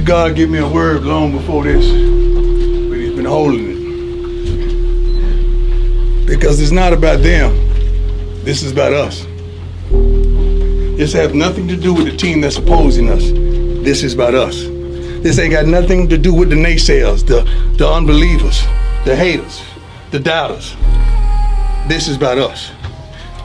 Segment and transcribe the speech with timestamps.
[0.00, 3.74] God give me a word long before this, but he's been holding it.
[6.26, 7.54] Because it's not about them.
[8.44, 9.26] This is about us.
[10.98, 13.22] This has nothing to do with the team that's opposing us.
[13.84, 14.64] This is about us.
[15.22, 17.42] This ain't got nothing to do with the naysayers, the,
[17.76, 18.62] the unbelievers,
[19.04, 19.62] the haters,
[20.10, 20.74] the doubters.
[21.88, 22.70] This is about us.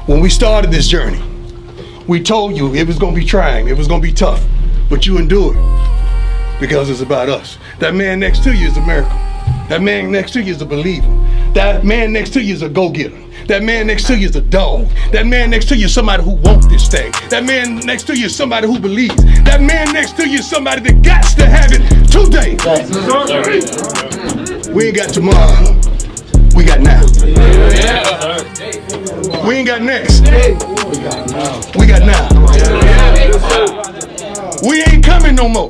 [0.06, 1.22] When we started this journey,
[2.08, 4.44] we told you it was gonna be trying, it was gonna be tough,
[4.90, 5.58] but you endured
[6.60, 7.58] because it's about us.
[7.80, 9.18] That man next to you is a miracle.
[9.70, 11.08] That man next to you is a believer.
[11.54, 13.18] That man next to you is a go-getter.
[13.48, 14.88] That man next to you is a dog.
[15.12, 17.12] That man next to you is somebody who wants this thing.
[17.30, 19.16] That man next to you is somebody who believes.
[19.44, 22.58] That man next to you is somebody that got to have it today.
[24.72, 25.76] We ain't got tomorrow.
[26.56, 27.06] We got now.
[29.48, 30.22] We ain't got next.
[31.76, 32.28] We got now.
[34.68, 35.70] We ain't coming no more.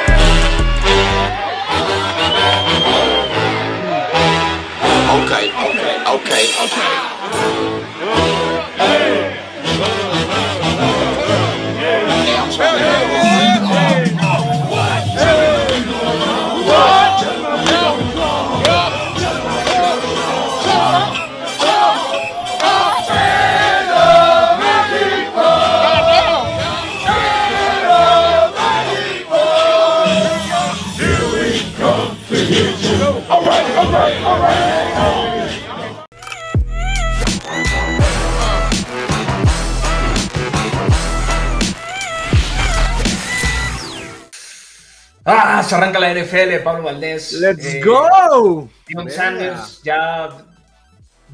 [46.31, 47.33] NFL, Pablo Valdés.
[47.33, 48.69] ¡Let's Eh, go!
[48.87, 49.09] Dion.
[49.09, 50.29] Sanders ya.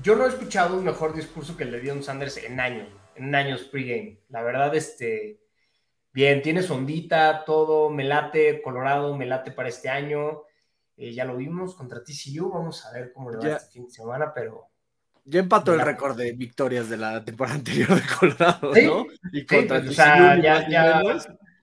[0.01, 3.33] Yo no he escuchado un mejor discurso que el de Dion Sanders en años, en
[3.35, 4.19] años pregame.
[4.29, 5.39] La verdad, este.
[6.13, 10.41] Bien, tiene su ondita, todo, me late, Colorado, me late para este año.
[10.95, 13.55] Eh, ya lo vimos contra TCU, vamos a ver cómo le va Ya.
[13.57, 14.65] este fin de semana, pero.
[15.25, 19.05] Ya empató el récord de victorias de la temporada anterior de Colorado, Sí, ¿no?
[19.31, 21.01] Y Sí, contra pues, o TCU, sea, ni ya, ya.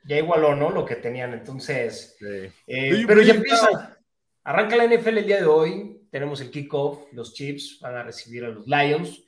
[0.04, 0.70] Ya igualó, ¿no?
[0.70, 1.32] Lo que tenían.
[1.32, 2.26] Entonces, Sí.
[2.66, 3.98] Eh, pero ya believe empieza.
[4.44, 6.00] Arranca la NFL el día de hoy.
[6.10, 7.12] Tenemos el kickoff.
[7.12, 9.24] Los Chiefs van a recibir a los Lions.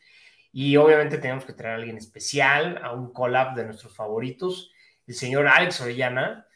[0.59, 4.73] Y obviamente tenemos que traer a alguien especial, a un collab de nuestros favoritos,
[5.07, 6.47] el señor Alex Orellana.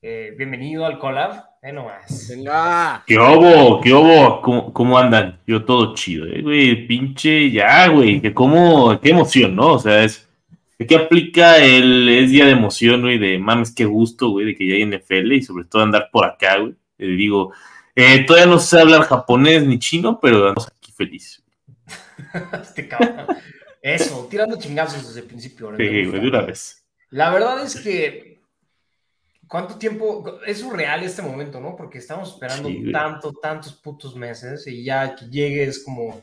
[0.00, 1.46] Eh, bienvenido al collab.
[1.60, 2.28] Ve nomás.
[2.30, 3.02] Venga.
[3.08, 3.80] ¿Qué hubo?
[3.80, 4.40] ¿Qué hubo?
[4.40, 5.40] ¿Cómo, cómo andan?
[5.48, 6.86] Yo todo chido, eh, güey.
[6.86, 8.20] Pinche, ya, güey.
[8.20, 9.72] Que cómo, qué emoción, ¿no?
[9.72, 10.29] O sea, es.
[10.86, 13.18] ¿Qué aplica el es día de emoción, güey?
[13.18, 16.24] De mames, qué gusto, güey, de que ya hay NFL y sobre todo andar por
[16.24, 16.74] acá, güey.
[16.98, 17.52] Eh, digo,
[17.94, 21.42] eh, todavía no sé hablar japonés ni chino, pero andamos aquí felices.
[22.62, 23.26] Este cabrón.
[23.82, 25.70] Eso, tirando chingazos desde el principio.
[25.76, 26.84] Sí, güey, de una vez.
[27.10, 28.40] La verdad es que.
[29.46, 30.38] ¿Cuánto tiempo?
[30.46, 31.76] Es surreal este momento, ¿no?
[31.76, 36.22] Porque estamos esperando Sí, tanto, tantos putos meses y ya que llegue es como.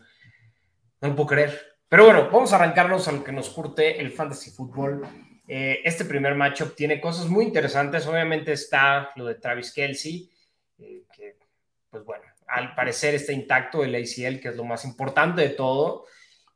[1.01, 1.76] No lo puedo creer.
[1.89, 5.07] Pero bueno, vamos a arrancarnos a lo que nos curte el fantasy fútbol.
[5.47, 8.05] Eh, este primer matchup tiene cosas muy interesantes.
[8.07, 10.29] Obviamente está lo de Travis Kelsey,
[10.79, 11.37] eh, que,
[11.89, 16.05] pues bueno, al parecer está intacto el ACL, que es lo más importante de todo.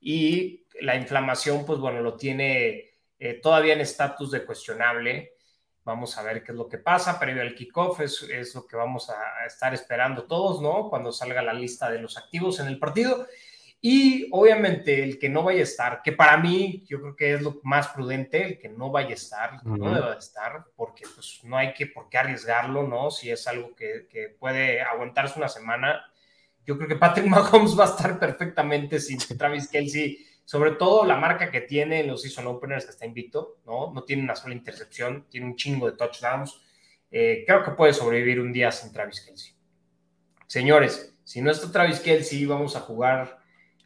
[0.02, 5.36] Y la inflamación, pues bueno, lo tiene eh, todavía en estatus de cuestionable.
[5.86, 7.18] Vamos a ver qué es lo que pasa.
[7.18, 10.90] Previo al kickoff es, lo que vamos a estar esperando todos, ¿no?
[10.90, 13.28] Cuando salga la lista de los activos en el partido.
[13.84, 17.42] Y obviamente el que no vaya a estar, que para mí yo creo que es
[17.42, 19.96] lo más prudente, el que no vaya a estar, el que no Ujú.
[19.96, 23.09] deba de estar, porque pues no hay que por qué arriesgarlo, ¿no?
[23.09, 26.06] Si es algo que, que puede aguantarse una semana.
[26.64, 31.16] Yo creo que Patrick Mahomes va a estar perfectamente sin Travis Kelsey, sobre todo la
[31.16, 33.92] marca que tiene en los season openers que está invicto, ¿no?
[33.92, 36.62] No tiene una sola intercepción, tiene un chingo de touchdowns.
[37.09, 39.53] Eh, creo que puede sobrevivir un día sin Travis Kelsey.
[40.46, 43.40] Señores, si no está Travis Kelsey, vamos a jugar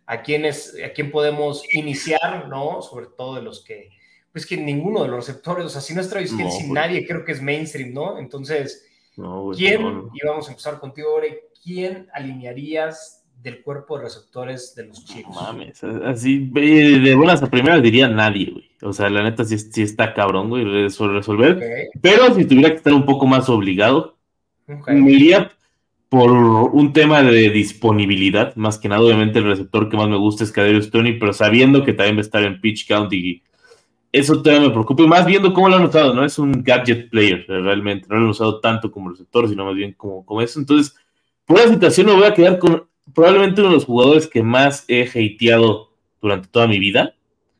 [0.07, 2.81] a quién, es, a quién podemos iniciar, ¿no?
[2.81, 3.89] Sobre todo de los que,
[4.31, 6.71] pues que ninguno de los receptores, o sea, si no es Travis No, Kelsey, güey.
[6.73, 8.17] nadie creo que es mainstream, ¿no?
[8.19, 8.85] Entonces,
[9.17, 14.75] No, ¿quién, no, y vamos a empezar contigo, Ore, quién alinearías del cuerpo de receptores
[14.75, 15.29] de los Chiefs?
[15.29, 18.69] No mames, así de de buenas a primeras diría nadie, güey.
[18.83, 21.89] O sea, la neta sí, sí está cabrón, güey, resol- resolver.
[22.01, 24.17] Pero si tuviera que estar un poco más obligado,
[24.67, 24.89] ok.
[24.89, 25.51] me iría
[26.15, 30.45] por un tema de disponibilidad, más que nada, obviamente el receptor que más me gusta
[30.45, 33.43] es Kadarius Tony, pero sabiendo que también va a estar en pitch count y
[34.13, 36.23] eso todavía me preocupa, y más viendo cómo lo han usado, ¿no?
[36.23, 39.91] Es un gadget player, realmente, no lo han usado tanto como receptor, sino más bien
[39.91, 40.95] como, como eso, entonces
[41.45, 44.85] por la situación me voy a quedar con probablemente uno de los jugadores que más
[44.87, 45.91] he hateado
[46.21, 47.13] durante toda mi vida.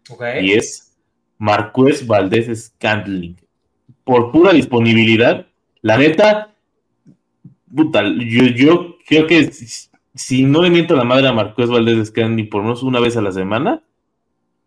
[0.10, 0.24] Ok.
[0.42, 0.96] Y es
[1.38, 3.36] Marqués Valdés Scantling.
[4.06, 5.46] Por pura disponibilidad,
[5.81, 6.55] la neta,
[7.75, 11.69] puta, yo, yo creo que si, si no le miento a la madre a Marqués
[11.69, 13.83] Valdés Scantling por menos una vez a la semana,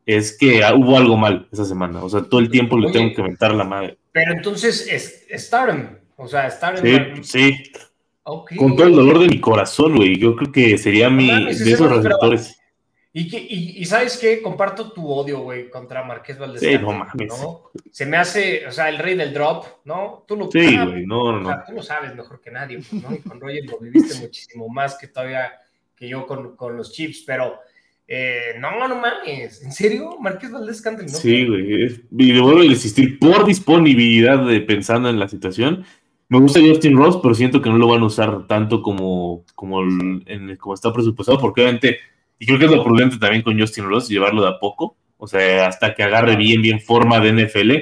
[0.09, 2.03] es que hubo algo mal esa semana.
[2.03, 3.99] O sea, todo el tiempo le tengo que mentar la madre.
[4.13, 5.87] Pero entonces, es, Stardom.
[6.17, 6.83] O sea, Stardom.
[7.23, 7.73] Sí, sí,
[8.57, 10.19] con todo el dolor de mi corazón, güey.
[10.19, 12.59] Yo creo que sería mi mames, de esos receptores.
[13.13, 16.61] Y, que, y, y sabes qué, comparto tu odio, güey, contra Marqués Valdés.
[16.61, 17.29] Sí, no mames.
[17.29, 17.63] ¿no?
[17.91, 20.25] Se me hace, o sea, el rey del drop, ¿no?
[20.29, 21.65] Tú lo Sí, ah, güey, no, no, o sea, no.
[21.67, 23.15] tú lo sabes mejor que nadie, pues, ¿no?
[23.15, 25.53] Y con Roger lo viviste muchísimo más que todavía
[25.97, 27.57] que yo con, con los Chips, pero
[28.07, 30.17] eh, no, no mames, ¿en serio?
[30.21, 31.19] Marqués Valdés Scantling, ¿no?
[31.19, 32.01] Sí, güey.
[32.17, 35.85] Y le vuelvo a insistir, por disponibilidad de pensando en la situación,
[36.29, 39.81] me gusta Justin Ross, pero siento que no lo van a usar tanto como, como,
[39.81, 41.99] el- en, como está presupuestado, porque obviamente,
[42.39, 45.27] y creo que es lo prudente también con Justin Ross, llevarlo de a poco, o
[45.27, 47.73] sea, hasta que agarre bien, bien forma de NFL,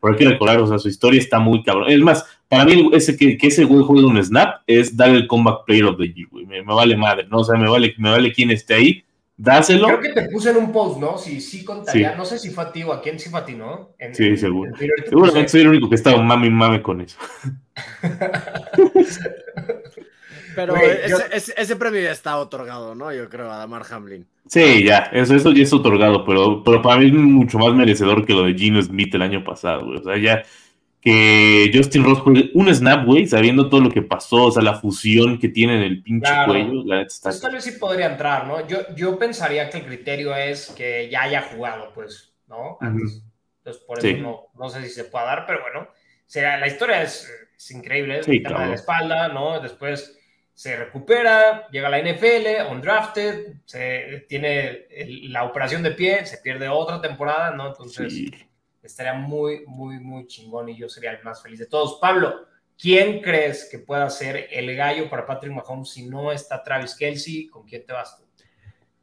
[0.00, 1.90] pero hay que recordar, o sea, su historia está muy cabrón.
[1.90, 5.26] Es más, para mí, ese que, que ese güey juegue un snap es dar el
[5.26, 6.46] comeback player of the year, güey.
[6.46, 7.38] Me, me vale madre, ¿no?
[7.40, 9.04] O sea, me vale, me vale quien esté ahí,
[9.36, 9.86] dáselo.
[9.88, 11.18] Creo que te puse en un post, ¿no?
[11.18, 12.16] Si sí contaría, Sí.
[12.16, 13.90] no sé si fue a ti o a quién sí fue a ti, ¿no?
[13.98, 14.72] En- Sí, en- seguro.
[15.08, 17.18] Seguramente soy el único que está mame y mame con eso.
[20.66, 23.12] Pero ese, yo- ese- ese premio ya está otorgado, ¿no?
[23.12, 24.26] Yo creo, a Damar Hamlin.
[24.46, 28.24] Sí, ya, eso, eso ya es otorgado, pero, pero para mí es mucho más merecedor
[28.26, 29.98] que lo de Gino Smith el año pasado, güey.
[29.98, 30.42] O sea, ya
[31.00, 34.74] que Justin Ross juegue un snap, güey, sabiendo todo lo que pasó, o sea, la
[34.74, 36.52] fusión que tiene en el pinche Claro.
[36.52, 37.28] cuello, la neta está.
[37.30, 38.66] Pues tal vez sí podría entrar, ¿no?
[38.66, 42.78] Yo, yo pensaría que el criterio es que ya haya jugado, pues, ¿no?
[42.80, 43.22] Antes.
[43.58, 44.14] Entonces, por eso Sí.
[44.14, 45.88] no, no sé si se pueda dar, pero bueno,
[46.26, 49.60] será, la historia es, es increíble, es Sí, el tema de la espalda, ¿no?
[49.60, 50.17] Después
[50.58, 56.38] se recupera, llega a la NFL, undrafted, se tiene el- la operación de pie, se
[56.38, 57.68] pierde otra temporada, ¿no?
[57.68, 58.28] Entonces, Sí.
[58.82, 62.00] estaría muy, muy, muy chingón y yo sería el más feliz de todos.
[62.00, 66.96] Pablo, ¿quién crees que pueda ser el gallo para Patrick Mahomes si no está Travis
[66.96, 67.46] Kelsey?
[67.46, 68.27] ¿Con quién te vas tú?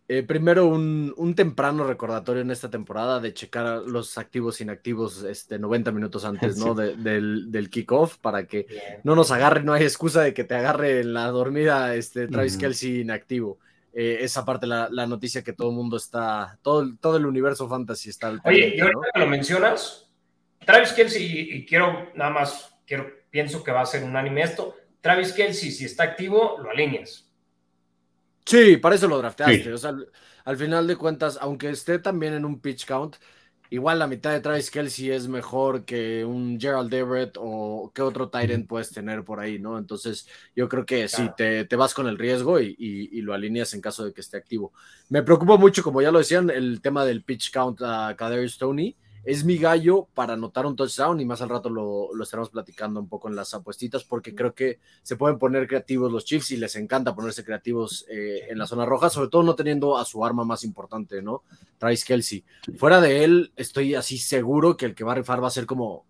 [0.07, 5.57] Eh, primero, un, un temprano recordatorio en esta temporada de checar los activos inactivos este,
[5.57, 6.75] 90 minutos antes ¿no?
[6.75, 6.81] Sí.
[6.81, 8.81] De- del, del kickoff para que Bien.
[9.03, 12.55] no nos agarre, no hay excusa de que te agarre en la dormida este, Travis.
[12.57, 13.57] Kelsey inactivo.
[13.93, 17.25] Eh, esa parte, la, la noticia que todo el mundo está, todo, el- todo el
[17.25, 18.83] universo fantasy está al Oye, y ¿no?
[18.85, 20.07] ahorita que lo mencionas,
[20.65, 24.75] Travis Kelsey, y, y quiero nada más, quiero, pienso que va a ser unánime esto.
[25.01, 27.24] Travis Kelsey, si está activo, lo alineas.
[28.45, 29.63] Sí, para eso lo drafteaste.
[29.63, 29.73] Sí.
[29.73, 30.11] O sea, al,
[30.45, 33.15] al final de cuentas, aunque esté también en un pitch count,
[33.71, 38.29] igual la mitad de Travis Kelsey es mejor que un Gerald Everett o qué otro
[38.33, 39.77] end puedes tener por ahí, ¿no?
[39.79, 41.35] Entonces, yo creo que sí, Claro.
[41.35, 44.21] te, te vas con el riesgo y, y- y lo alineas en caso de que
[44.21, 44.73] esté activo.
[45.09, 48.95] Me preocupa mucho, como ya lo decían, el tema del pitch count a Kadarius Tony.
[49.25, 52.99] Es mi gallo para anotar un touchdown y más al rato lo, lo estaremos platicando
[52.99, 56.57] un poco en las apuestitas porque creo que se pueden poner creativos los Chiefs y
[56.57, 60.23] les encanta ponerse creativos eh, en la zona roja, sobre todo no teniendo a su
[60.23, 61.43] arma más importante, ¿no?
[61.77, 62.43] Travis Kelsey.
[62.77, 65.65] Fuera de él, estoy así seguro que el que va a rifar va a ser
[65.65, 66.05] como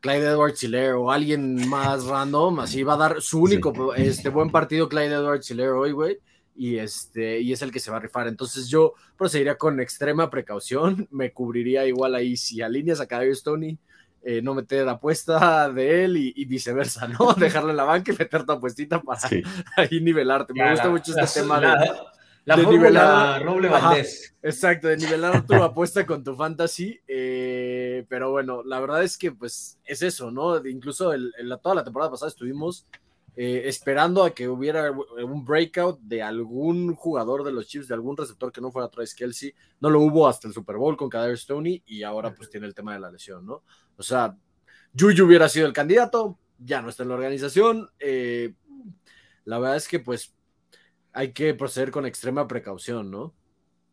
[0.00, 4.50] Clyde Edwards Hilaire o alguien más random, así va a dar su único este, buen
[4.50, 6.18] partido Clyde Edwards Hilaire hoy, güey.
[6.54, 8.28] Y, este, y es el que se va a rifar.
[8.28, 11.08] Entonces yo procedería con extrema precaución.
[11.10, 13.78] Me cubriría igual ahí si alineas a Kadarius Tony,
[14.22, 17.32] eh, no meter apuesta de él y, y viceversa, ¿no?
[17.38, 19.42] Dejarlo en la banca y meter tu apuestita para Sí.
[19.76, 20.52] ahí nivelarte.
[20.52, 21.90] Me Ya, gusta la- mucho este la- tema la, de...
[22.44, 23.88] la de nivelar- Roble Ajá.
[23.88, 24.34] Valdés.
[24.42, 27.00] Exacto, de nivelar tu apuesta con tu fantasy.
[27.08, 30.60] eh, pero bueno, la verdad es que pues es eso, ¿no?
[30.60, 32.86] De- incluso el- en la- toda la temporada pasada estuvimos
[33.34, 38.16] eh, esperando a que hubiera un breakout de algún jugador de los Chiefs, de algún
[38.16, 39.54] receptor que no fuera Travis Kelsey.
[39.80, 42.74] No lo hubo hasta el Super Bowl con Kadarius Stoney y ahora pues tiene el
[42.74, 43.62] tema de la lesión, ¿no?
[43.96, 44.36] O sea,
[44.98, 47.88] Juju hubiera sido el candidato, ya no está en la organización.
[47.98, 48.54] eh,
[49.44, 50.34] la verdad es que pues
[51.12, 53.34] hay que proceder con extrema precaución, ¿no?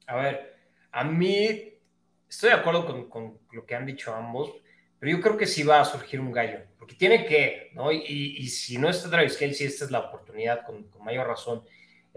[0.05, 0.57] A ver,
[0.91, 1.79] a mí
[2.27, 4.51] estoy de acuerdo con lo que han dicho ambos,
[4.99, 7.91] pero yo creo que sí va a surgir un gallo, porque tiene que, ¿no?
[7.91, 11.63] Y, y si no está Travis Kelsey, esta es la oportunidad con, con mayor razón.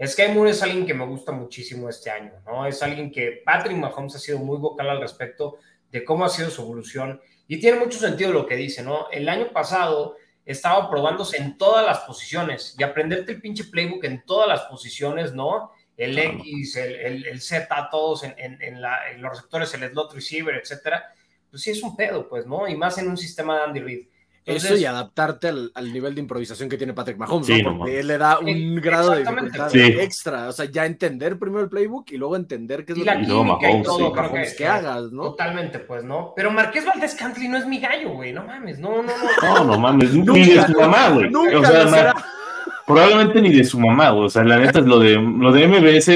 [0.05, 2.65] Sky Moore es alguien que me gusta muchísimo este año, ¿no?
[2.65, 5.57] Es alguien que Patrick Mahomes ha sido muy vocal al respecto
[5.91, 9.09] de cómo ha sido su evolución y tiene mucho sentido lo que dice, ¿no?
[9.11, 14.23] El año pasado estaba probándose en todas las posiciones y aprenderte el pinche playbook en
[14.25, 15.71] todas las posiciones, ¿no?
[15.95, 19.89] El X, el, el, el Z, todos en, en, en, la, en, los receptores, el
[19.91, 21.13] slot receiver, etcétera,
[21.53, 22.67] pues sí es un pedo, pues, ¿no?
[22.67, 23.99] Y más en un sistema de Andy Reid.
[24.45, 27.77] Entonces, Eso y adaptarte al, al nivel de improvisación que tiene Patrick Mahomes, Sí, ¿no?
[27.77, 27.95] Porque mames.
[27.99, 29.57] él le da Sí, un grado de exactamente.
[29.57, 29.99] dificultad Sí.
[30.01, 30.47] extra.
[30.49, 33.19] O sea, ya entender primero el playbook y luego entender qué es y lo la
[33.19, 35.23] que química y Mahomes, todo, sí, creo Mahomes que, que hagas, ¿no?
[35.23, 36.33] Totalmente, pues, ¿no?
[36.35, 38.33] Pero Marqués Valdés Cantley no es mi gallo, güey.
[38.33, 39.13] No mames, no, no, no.
[39.59, 41.29] No, no mames, Nunca, ni de su mamá, güey.
[41.29, 42.25] nunca O sea, lo será.
[42.85, 44.13] Probablemente ni de su mamá.
[44.13, 46.09] O sea, la neta es lo de, lo de MBS,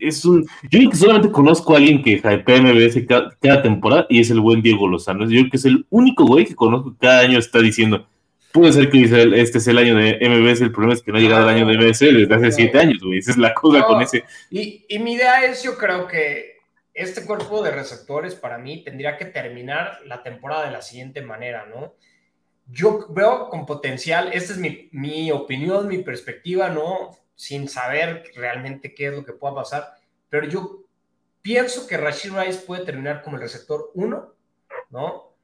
[0.00, 0.46] es un...
[0.70, 4.40] Yo que solamente conozco a alguien que hypea MBS ca- cada, temporada y es el
[4.40, 5.24] buen Diego Lozano.
[5.24, 8.06] Yo creo que es el único güey que conozco que cada año está diciendo,
[8.52, 11.20] puede ser que este es el año de MBS, el problema es que no ha
[11.20, 13.18] llegado el año de MBS desde hace siete años, güey.
[13.18, 13.86] Esa es la cosa No.
[13.86, 14.24] con ese...
[14.50, 16.58] Y, y mi idea es, yo creo que
[16.94, 21.66] este cuerpo de receptores para mí tendría que terminar la temporada de la siguiente manera,
[21.72, 21.94] ¿no?
[22.70, 27.16] Yo veo con potencial, esta es mi, mi opinión, mi perspectiva, ¿no?
[27.34, 29.94] Sin saber realmente qué es lo que pueda pasar,
[30.28, 30.84] pero yo
[31.40, 34.34] pienso que Rashid Rice puede terminar como el receptor 1,
[34.90, 35.34] ¿no?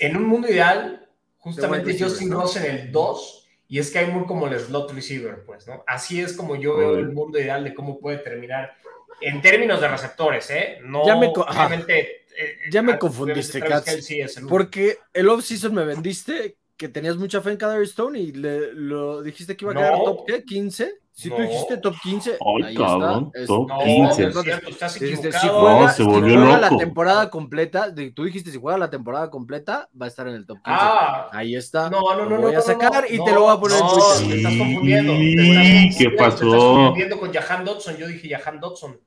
[0.00, 2.30] En un mundo ideal, justamente Justin.
[2.30, 5.82] Ross en el 2 y Sky Moore como el slot receiver, pues, ¿no?
[5.86, 8.74] Así es como yo veo el mundo ideal de cómo puede terminar
[9.20, 10.78] en términos de receptores, ¿eh?
[10.82, 14.10] No, obviamente, eh, Ya me confundiste, Katz.
[14.10, 14.46] El.
[14.48, 19.20] Porque el off-season me vendiste que tenías mucha fe en Kadar Stone y le, lo
[19.22, 19.80] dijiste que iba a No.
[19.80, 20.44] quedar top ¿qué?
[20.44, 20.94] 15.
[21.10, 23.40] Si tú dijiste top 15, Ay, ahí cabrón, está.
[23.40, 23.98] Es- top No, 15.
[23.98, 26.76] no es cierto, estás si No, juega, se si volvió juega la loco.
[26.78, 30.46] temporada completa, de- tú dijiste si juega la temporada completa, va a estar en el
[30.46, 30.70] top 15.
[30.80, 31.90] Ah, Ahí está.
[31.90, 32.42] no, no, no, Lo no.
[32.42, 34.58] voy no, a sacar no, y no, te lo voy a poner no, en Twitter.
[34.58, 35.12] confundiendo.
[35.12, 36.50] te Sí, estás confundiendo, ¿qué Te estás pasó?
[36.50, 37.96] confundiendo con Jahan Dodson.
[37.96, 39.00] Yo dije Jahan Dodson.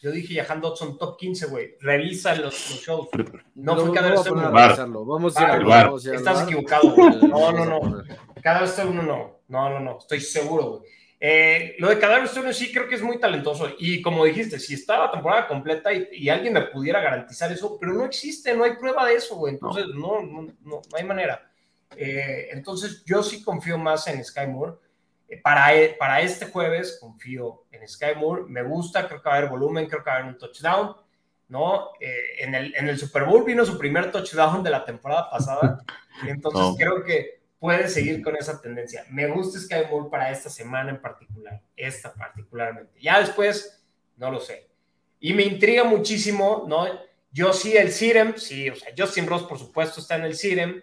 [0.00, 1.74] Yo dije Jahan Dodson top 15, güey.
[1.80, 3.08] Revisa los, los shows.
[3.54, 5.04] No Lo- fue lo cada vez revisarlo.
[5.04, 5.86] Vamos a ir al Bar.
[5.86, 7.28] vamos a ir al Estás equivocado, güey.
[7.28, 8.02] No, no, no.
[8.42, 9.40] Cada vez uno no.
[9.48, 9.98] No, no, no.
[9.98, 10.82] Estoy seguro, güey.
[11.20, 13.68] Eh, lo de Cadáver Stone sí creo que es muy talentoso.
[13.78, 17.76] Y como dijiste, si está la temporada completa y, y alguien me pudiera garantizar eso,
[17.80, 19.54] pero no existe, no hay prueba de eso, güey.
[19.54, 21.50] Entonces, no, no, no, no hay manera.
[21.96, 24.74] Eh, entonces, yo sí confío más en Sky Moore.
[25.28, 28.44] Eh, para, e- para este jueves, confío en Sky Moore.
[28.48, 30.96] Me gusta, creo que va a haber volumen, creo que va a haber un touchdown.
[31.48, 31.92] ¿no?
[31.98, 35.82] Eh, en, el, en el Super Bowl vino su primer touchdown de la temporada pasada.
[36.26, 36.76] Entonces, No.
[36.76, 39.04] creo que puede seguir con esa tendencia.
[39.10, 43.00] Me gusta Sky Moore para esta semana en particular, esta particularmente.
[43.00, 43.82] Ya después,
[44.16, 44.68] no lo sé.
[45.20, 46.86] Y me intriga muchísimo, ¿no?
[47.32, 50.82] Yo sí, el Sirem, sí, o sea, Justin Ross, por supuesto, está en el Sirem.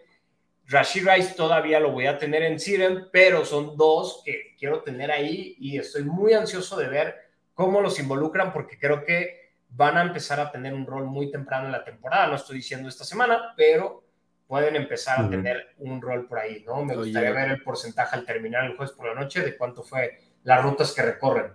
[0.68, 5.12] Rashid Rice todavía lo voy a tener en Sirem, pero son dos que quiero tener
[5.12, 7.16] ahí y estoy muy ansioso de ver
[7.54, 11.66] cómo los involucran porque creo que van a empezar a tener un rol muy temprano
[11.66, 12.28] en la temporada.
[12.28, 14.04] No estoy diciendo esta semana, pero
[14.48, 16.84] pueden empezar a tener un rol por ahí, ¿no?
[16.84, 17.06] Me Oye.
[17.06, 20.64] gustaría ver el porcentaje al terminar el jueves por la noche de cuánto fue las
[20.64, 21.54] rutas que recorren.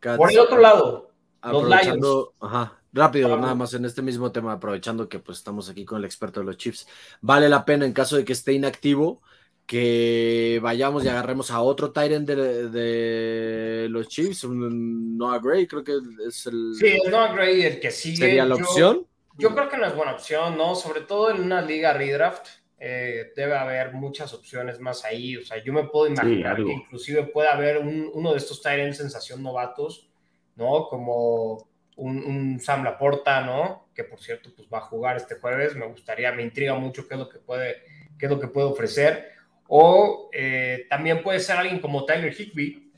[0.00, 1.10] Cats, Por el otro lado,
[1.42, 5.84] los aprovechando, ajá, rápido, nada más en este mismo tema, aprovechando que pues estamos aquí
[5.84, 6.86] con el experto de los Chiefs,
[7.20, 9.20] vale la pena en caso de que esté inactivo
[9.66, 15.82] que vayamos y agarremos a otro Tyrant de, de los Chiefs, un Noah Gray, creo
[15.82, 15.92] que
[16.28, 18.16] es el sí, es Noah Gray el que sigue.
[18.16, 19.06] sería la Yo- opción.
[19.36, 20.76] Yo creo que no es buena opción, ¿no?
[20.76, 22.46] Sobre todo en una liga redraft,
[22.78, 25.36] eh, debe haber muchas opciones más ahí.
[25.36, 28.98] O sea, yo me puedo imaginar que inclusive puede haber un- uno de estos Tyrants
[28.98, 30.08] sensación novatos,
[30.54, 30.86] ¿no?
[30.88, 33.88] Como un, un Sam Laporta, ¿no?
[33.94, 35.76] Que por cierto, pues va a jugar este jueves.
[35.76, 37.82] Me gustaría, me intriga mucho qué es lo que puede,
[38.18, 39.32] qué es lo que puede ofrecer.
[39.68, 42.92] O eh, también puede ser alguien como Tyler Higby,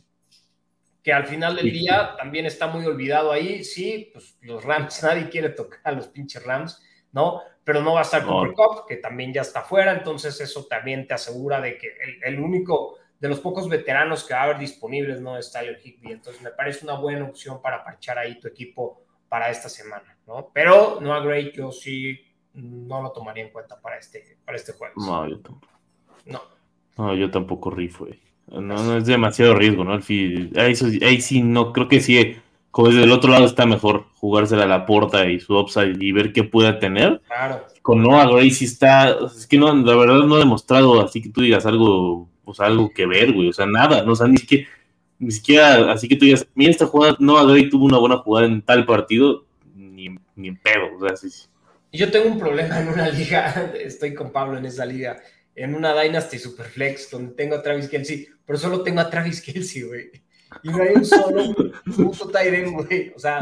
[1.02, 3.62] que al final del día también está muy olvidado ahí.
[3.62, 7.42] Sí, pues los Rams, nadie quiere tocar a los pinches Rams, ¿no?
[7.64, 8.28] Pero no va a estar No.
[8.28, 12.34] Cooper Cup, que también ya está fuera, entonces eso también te asegura de que el,
[12.34, 16.12] el único de los pocos veteranos que va a haber disponibles no es Tyler Higby.
[16.12, 20.50] Entonces me parece una buena opción para parchar ahí tu equipo para esta semana, ¿no?
[20.52, 22.18] Pero no a Gray, yo sí
[22.54, 24.96] no lo tomaría en cuenta para este, para este jueves.
[24.98, 25.72] No, yo tampoco.
[26.26, 26.42] No.
[26.96, 28.20] No, yo tampoco rifo, güey.
[28.48, 29.92] No, no es demasiado riesgo, ¿no?
[29.92, 32.36] Al fin, ahí, sí- ahí sí, no, creo que sí,
[32.70, 36.12] como desde el otro lado está mejor jugársela a la porta y su upside y
[36.12, 37.20] ver qué pueda tener.
[37.26, 37.66] Claro.
[37.82, 41.30] Con Noah Gray sí está, es que no, la verdad no ha demostrado así que
[41.30, 44.38] tú digas algo, pues algo que ver, güey, o sea, nada, no, o sea, ni
[44.38, 44.68] siquiera,
[45.18, 48.46] ni siquiera, así que tú digas, mira esta jugada, Noah Gray tuvo una buena jugada
[48.46, 51.48] en tal partido, ni, ni en pedo, o sea, sí, sí.
[51.92, 55.20] Yo tengo un problema en una liga, estoy con Pablo en esa liga,
[55.56, 59.82] en una Dynasty Superflex, donde tengo a Travis Kelsey, pero solo tengo a Travis Kelsey,
[59.82, 60.10] güey.
[60.62, 61.54] Y no hay un solo
[61.96, 63.12] puto Tyren, güey.
[63.16, 63.40] O sea,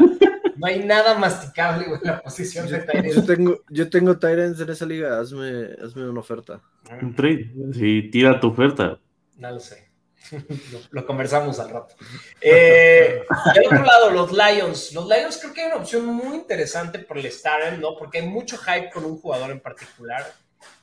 [0.57, 3.25] no hay nada masticable, güey, en la posición de Yo Tyren.
[3.25, 6.61] tengo, yo tengo Tyrants en esa liga, hazme, hazme una oferta.
[7.01, 8.99] un trade, sí, tira tu oferta.
[9.37, 9.85] No lo sé.
[10.71, 11.93] Lo, lo conversamos al rato.
[12.41, 13.21] Eh,
[13.53, 14.91] del otro lado, los Lions.
[14.91, 17.95] Los Lions creo que hay una opción muy interesante por el Staren, ¿no?
[17.95, 20.25] Porque hay mucho hype con un jugador en particular.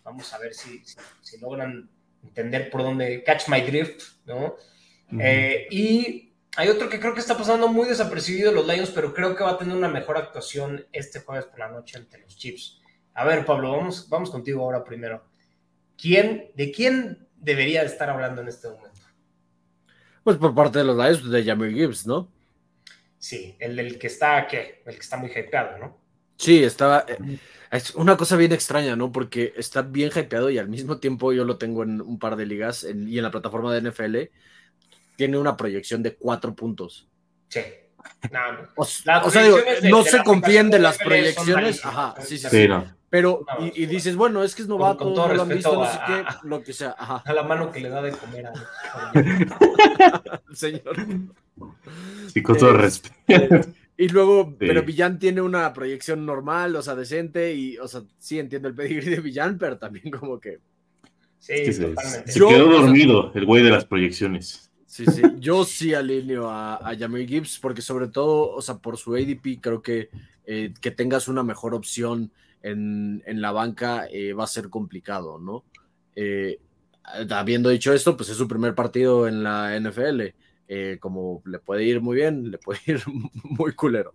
[0.05, 1.91] Vamos a ver si, si, si logran
[2.23, 4.55] entender por dónde, catch my drift, ¿no?
[5.19, 9.35] Eh, y hay otro que creo que está pasando muy desapercibido los Lions, pero creo
[9.35, 12.81] que va a tener una mejor actuación este jueves por la noche ante los Chiefs.
[13.15, 15.25] A ver, Pablo, vamos, vamos contigo ahora primero.
[15.97, 19.01] ¿Quién, ¿De quién debería estar hablando en este momento?
[20.25, 22.29] Pues por parte de los Lions, de Jamir Gibbs, ¿no?
[23.19, 24.83] Sí, el del que está, ¿qué?
[24.85, 25.99] El que está muy hypeado, ¿no?
[26.37, 27.05] Sí, estaba.
[27.09, 27.39] eh,
[27.71, 29.13] es una cosa bien extraña, ¿no?
[29.13, 32.47] Porque está bien hypeado y al mismo tiempo yo lo tengo en un par de
[32.47, 34.31] ligas en- y en la plataforma de NFL
[35.17, 37.09] tiene una proyección de cuatro puntos.
[37.49, 37.61] Sí.
[38.33, 38.59] No, no.
[38.77, 41.85] O, sea, digo, de- no de se confíen de las proyecciones.
[41.85, 42.63] Ajá, sí, sí, Sí, sí.
[42.63, 42.85] Sí, no.
[43.11, 45.71] Pero, y, y dices, bueno, es que es novato, con todo no lo han respeto
[45.79, 46.95] visto, no sé a- qué, a- lo que sea.
[46.99, 48.53] Ajá, A la mano que le da de comer a
[50.55, 50.97] señor.
[52.33, 53.69] Sí, con todo Eh, respeto.
[53.99, 54.57] Y luego, Sí.
[54.67, 58.75] pero Villan tiene una proyección normal, o sea, decente, y, o sea, sí entiendo el
[58.75, 60.59] pedigrí de Villan, pero también como que,
[61.39, 62.33] Sí, Es que se, totalmente.
[62.33, 64.71] se Yo- quedó dormido el güey de las proyecciones.
[64.93, 68.97] Sí, sí, yo sí alineo a, a Jamir Gibbs, porque sobre todo, o sea, por
[68.99, 70.11] su ADP, creo que
[70.45, 72.33] eh, que tengas una mejor opción
[72.63, 75.65] en, en la banca eh, va a ser complicado, ¿no?
[76.17, 76.61] Eh,
[77.31, 80.21] habiendo dicho esto, pues es su primer partido en la NFL.
[80.69, 83.03] eh, como le puede ir muy bien, le puede ir
[83.45, 84.15] muy culero.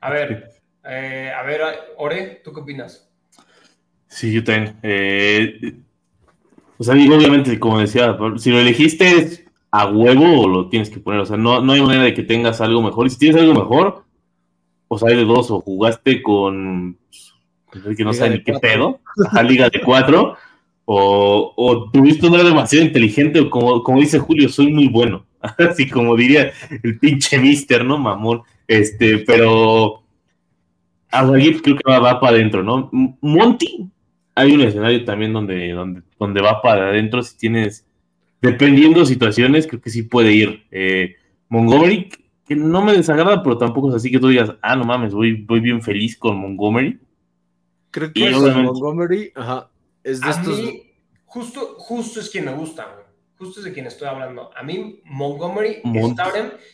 [0.00, 0.50] A ver,
[0.84, 1.60] eh, a ver,
[1.96, 3.08] Ore, ¿tú qué opinas?
[4.08, 4.78] Sí, yo también.
[4.82, 5.74] Eh,
[6.78, 11.00] o sea, digo, obviamente, como decía, si lo elegiste a huevo o lo tienes que
[11.00, 11.20] poner.
[11.20, 13.06] O sea, no, no hay manera de que tengas algo mejor.
[13.06, 14.04] Y si tienes algo mejor,
[14.88, 15.50] pues hay de dos.
[15.50, 16.98] O jugaste con.
[17.72, 19.00] pues, que no Liga sabe de ni qué pedo.
[19.26, 20.36] Ajá, liga de cuatro.
[20.84, 23.40] O, o tuviste un demasiado inteligente.
[23.40, 25.26] O como, como dice Julio, soy muy bueno.
[25.58, 27.98] Así como diría el pinche mister, ¿no?
[27.98, 28.42] Mamón.
[28.66, 30.02] Este, pero.
[31.10, 32.90] Aguagip creo que va, va para adentro, ¿no?
[32.92, 33.88] Monty,
[34.34, 37.22] hay un escenario también donde, donde, donde va para adentro.
[37.22, 37.87] Si tienes,
[38.40, 40.66] dependiendo situaciones, creo que sí puede ir.
[40.70, 41.16] Eh,
[41.48, 42.10] Montgomery,
[42.46, 45.42] que no me desagrada, pero tampoco es así que tú digas, ah, no mames, voy,
[45.44, 46.98] voy bien feliz con Montgomery.
[47.90, 49.70] Creo Y que obviamente- Montgomery, ajá,
[50.04, 50.58] es de A estos.
[50.60, 50.82] mí,
[51.24, 53.06] justo, justo es quien me gusta, güey.
[53.38, 54.50] Justo es de quien estoy hablando.
[54.56, 55.82] A mí, Montgomery,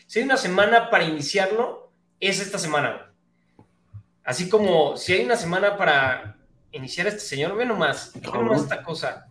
[0.07, 2.93] si hay una semana para iniciarlo, es esta semana,
[3.57, 3.67] güey.
[4.25, 6.39] Así como si hay una semana para
[6.73, 9.27] iniciar a este señor, ve nomás, ve nomás esta cosa.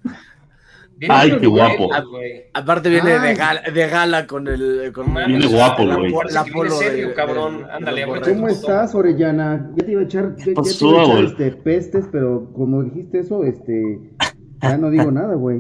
[1.04, 1.90] Viene Ay, qué guapo.
[2.12, 2.46] güey.
[2.54, 4.90] Aparte viene de gala, de gala con el.
[4.94, 6.14] Con Viene guapo, güey.
[6.32, 7.58] La polo de- serio, de- cabrón.
[7.66, 9.70] de- Ándale, de ¿Cómo estás, Orellana?
[9.76, 12.50] Ya te iba a echar, ya, ya te pasó, iba a echar este, pestes, pero
[12.54, 14.00] como dijiste eso, este,
[14.62, 15.58] ya no digo nada, güey.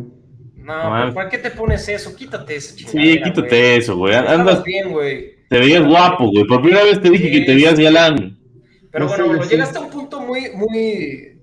[0.55, 2.15] No, No, pero ¿para qué te pones eso?
[2.15, 3.77] Quítate ese Sí, quítate güey.
[3.79, 4.15] eso, güey.
[4.15, 5.33] Andas, bien, güey.
[5.49, 6.45] te veías guapo, güey.
[6.45, 8.39] Por primera vez te dije que te veías galán.
[8.93, 11.33] Pero No bueno, sé, bueno, llegaste a un punto muy, muy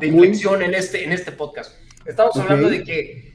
[0.00, 1.74] de Muy- inflexión en este, en este podcast.
[2.04, 3.32] Estamos hablando de que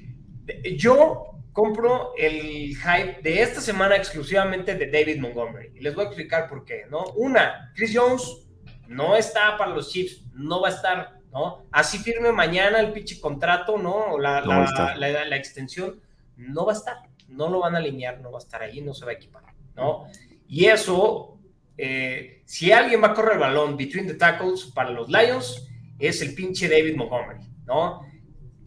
[0.78, 5.72] yo compro el hype de esta semana exclusivamente de David Montgomery.
[5.76, 7.04] Y les voy a explicar por qué, ¿no?
[7.16, 8.48] Una, Chris Jones
[8.88, 11.66] no está para los Chiefs, no va a estar, ¿no?
[11.72, 14.14] Así firme mañana el pinche contrato, ¿no?
[14.14, 16.00] O La, No la extensión,
[16.36, 16.98] no va a estar.
[17.28, 19.44] No lo van a alinear, no va a estar ahí, no se va a equipar,
[19.76, 20.06] ¿no?
[20.48, 21.40] Y eso,
[21.78, 25.68] eh, si alguien va a correr el balón between the tackles para los Lions,
[26.00, 28.06] es el pinche David Montgomery, ¿no?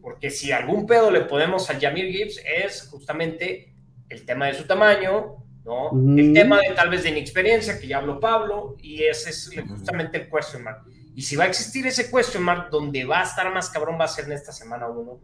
[0.01, 3.75] Porque si algún pedo le podemos al Jamir Gibbs es justamente
[4.09, 5.91] el tema de su tamaño, ¿no?
[6.17, 10.19] El tema de tal vez de inexperiencia, que ya habló Pablo, y ese es justamente
[10.19, 10.83] el question mark.
[11.15, 14.05] Y si va a existir ese question mark, donde va a estar más cabrón va
[14.05, 15.21] a ser en esta semana uno,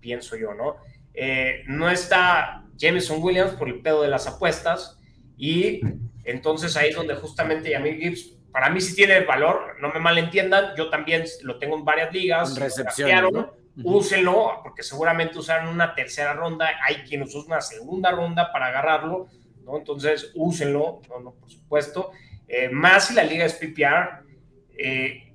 [0.00, 0.76] pienso yo, ¿no?
[1.14, 4.98] Eh, no está Jameson Williams por el pedo de las apuestas,
[5.36, 5.80] y
[6.24, 10.76] entonces ahí es donde justamente Jamir Gibbs, para mí sí tiene valor, no me malentiendan,
[10.76, 12.54] yo también lo tengo en varias ligas.
[12.54, 13.61] Draftearon, ¿no?
[13.82, 19.28] Úsenlo, porque seguramente usaron una tercera ronda, hay quienes usan una segunda ronda para agarrarlo,
[19.64, 19.78] ¿no?
[19.78, 22.10] Entonces, úsenlo, no, no, por supuesto.
[22.48, 24.24] Eh, más si la liga es PPR.
[24.78, 25.28] eh,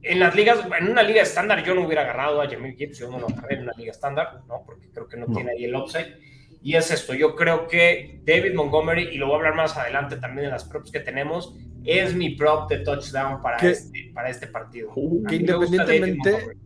[0.00, 3.10] en las ligas, en una liga estándar yo no hubiera agarrado a Jamil Gibbs, yo
[3.10, 4.62] no lo agarré en una liga estándar, ¿no?
[4.64, 5.34] Porque creo que no, No.
[5.34, 6.16] tiene ahí el upside.
[6.62, 10.16] Y es esto, yo creo que David Montgomery, y lo voy a hablar más adelante
[10.16, 14.46] también en las props que tenemos, es mi prop de touchdown para, este, para este
[14.46, 14.92] partido.
[14.94, 16.56] Uh, que independientemente-.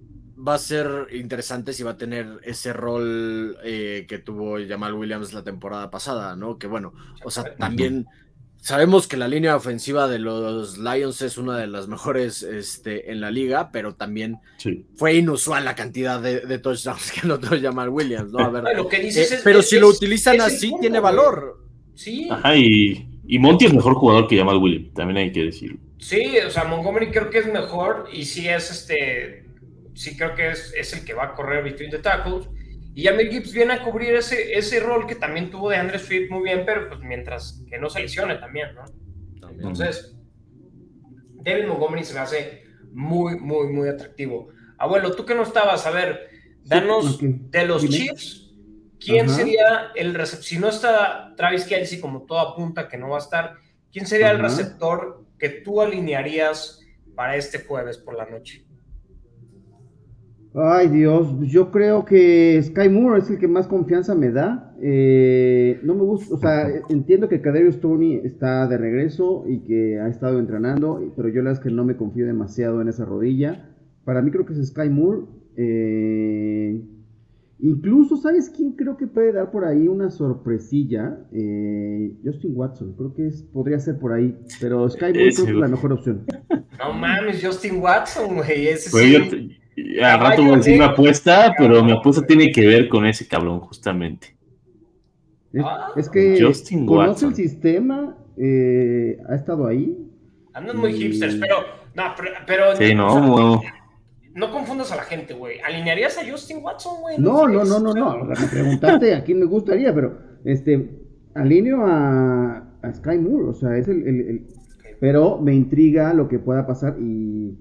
[0.47, 5.33] Va a ser interesante si va a tener ese rol eh, que tuvo Jamal Williams
[5.33, 6.59] la temporada pasada, ¿no?
[6.59, 6.93] Que bueno,
[7.25, 8.07] o sea, también
[8.59, 13.21] sabemos que la línea ofensiva de los Lions es una de las mejores este, en
[13.21, 14.87] la liga, pero también Sí.
[14.97, 18.39] fue inusual la cantidad de, de touchdowns que anotó Jamal Williams, ¿no?
[18.41, 20.81] A ver, Ay, lo que dices eh, es- pero es- si lo utilizan así, punto,
[20.83, 21.61] tiene valor.
[21.95, 22.29] Sí.
[22.31, 25.79] Ajá, y, Y Monty es mejor jugador que Jamal Williams, también hay que decirlo.
[25.99, 29.42] Sí, o sea, Montgomery creo que es mejor y sí es este,
[29.95, 32.49] sí creo que es, es el que va a correr between the tackles.
[32.95, 36.31] Y Jamir Gibbs viene a cubrir ese, ese rol que también tuvo de Andrew Swift
[36.31, 38.85] muy bien, pero pues mientras que no se lesione también, ¿no?
[39.49, 40.15] Entonces,
[41.43, 44.51] David Montgomery se me hace muy, muy, muy atractivo.
[44.79, 46.29] Abuelo, tú que no estabas, a ver,
[46.65, 47.95] danos de los Dime.
[47.95, 48.51] Chiefs,
[49.01, 49.37] ¿quién Ajá.
[49.37, 50.45] sería el receptor?
[50.45, 53.55] Si no está Travis Kelsey, como todo apunta que no va a estar,
[53.91, 56.81] ¿quién sería el receptor que tú alinearías
[57.15, 58.67] para este jueves por la noche?
[60.55, 64.75] Ay, Dios, yo creo que Sky Moore es el que más confianza me da.
[64.83, 69.99] Eh, no me gusta, o sea, entiendo que Kadarius Tony está de regreso y que
[69.99, 73.07] ha estado entrenando, pero yo la verdad es que no me confío demasiado en esa
[73.07, 73.71] rodilla.
[74.05, 75.23] Para mí creo que es Sky Moore.
[75.57, 76.85] Eh,
[77.61, 81.19] incluso, ¿sabes quién creo que puede dar por ahí una sorpresilla?
[81.33, 85.53] Eh, Justin Watson, creo que es, podría ser por ahí, pero Sky Moore creo que
[85.53, 86.27] es la mejor opción.
[86.79, 89.62] No mames, Justin Watson, güey, ese Pues sí.
[90.03, 93.27] Al rato voy a decir mi apuesta, pero mi apuesta tiene que ver con ese
[93.27, 94.37] cabrón, justamente.
[95.53, 95.89] Es, Ah.
[95.97, 97.29] es que Justin conoce Watson.
[97.31, 99.97] el sistema, eh, ha estado ahí.
[100.55, 101.57] Andan muy Y- hipsters, pero
[101.95, 103.63] no, pero, pero- Sí, no, o sea, no.
[104.35, 105.61] no confundas a la gente, güey.
[105.61, 107.19] ¿Alinearías a Justin Watson, güey?
[107.19, 108.25] No, no, no, no, no.
[108.25, 110.91] Me preguntaste a quién me gustaría, pero este
[111.35, 114.47] alineo a, a Sky Moore, o sea, es el, el- el-
[115.01, 117.55] pero me intriga lo que pueda pasar y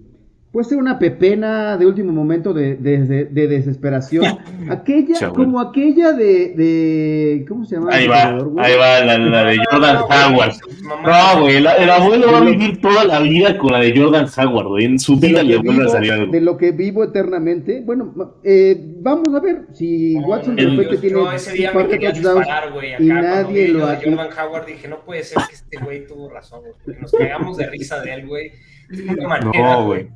[0.52, 4.26] puede ser una pepena de último momento de, de- de- de desesperación.
[4.70, 5.36] Aquella, Chaval.
[5.36, 7.90] como aquella de, de ¿cómo se llama?
[7.94, 8.24] Ahí el va,
[8.64, 10.54] ahí va la, la de Jordan Howard.
[11.06, 14.26] No, güey, la- el abuelo va a vivir toda la vida con la de Jordan
[14.38, 14.86] Howard, güey.
[14.86, 16.32] En su de vida lo, le que vuelve a vivo, salir algo.
[16.32, 17.82] de lo que vivo eternamente.
[17.86, 21.72] Bueno, eh, vamos a ver si No, Watson de el- repente tiene yo ese día
[21.74, 22.94] me quería disparar, güey.
[22.94, 25.54] Acá y nadie vi lo lo de ha- Jordan Howard dije, no puede ser que
[25.56, 26.98] este güey tuvo razón, güey.
[27.00, 28.52] Nos cagamos de risa de él, güey.
[29.28, 30.10] Manera, No, güey.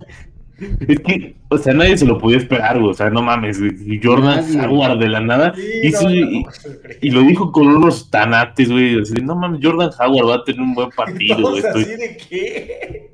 [0.87, 2.91] Es que, o sea, nadie se lo podía esperar, güey.
[2.91, 3.99] O sea, no mames, güey.
[4.01, 4.43] Jordan.
[4.65, 5.53] Howard de la nada.
[5.53, 6.97] Sí, hizo- no, y, no, lo creí.
[7.01, 9.01] y lo dijo con unos tanates, güey.
[9.01, 11.61] Así de, no mames, Jordan Howard va a tener un buen partido, güey.
[11.61, 13.11] Todos Estoy- así de qué?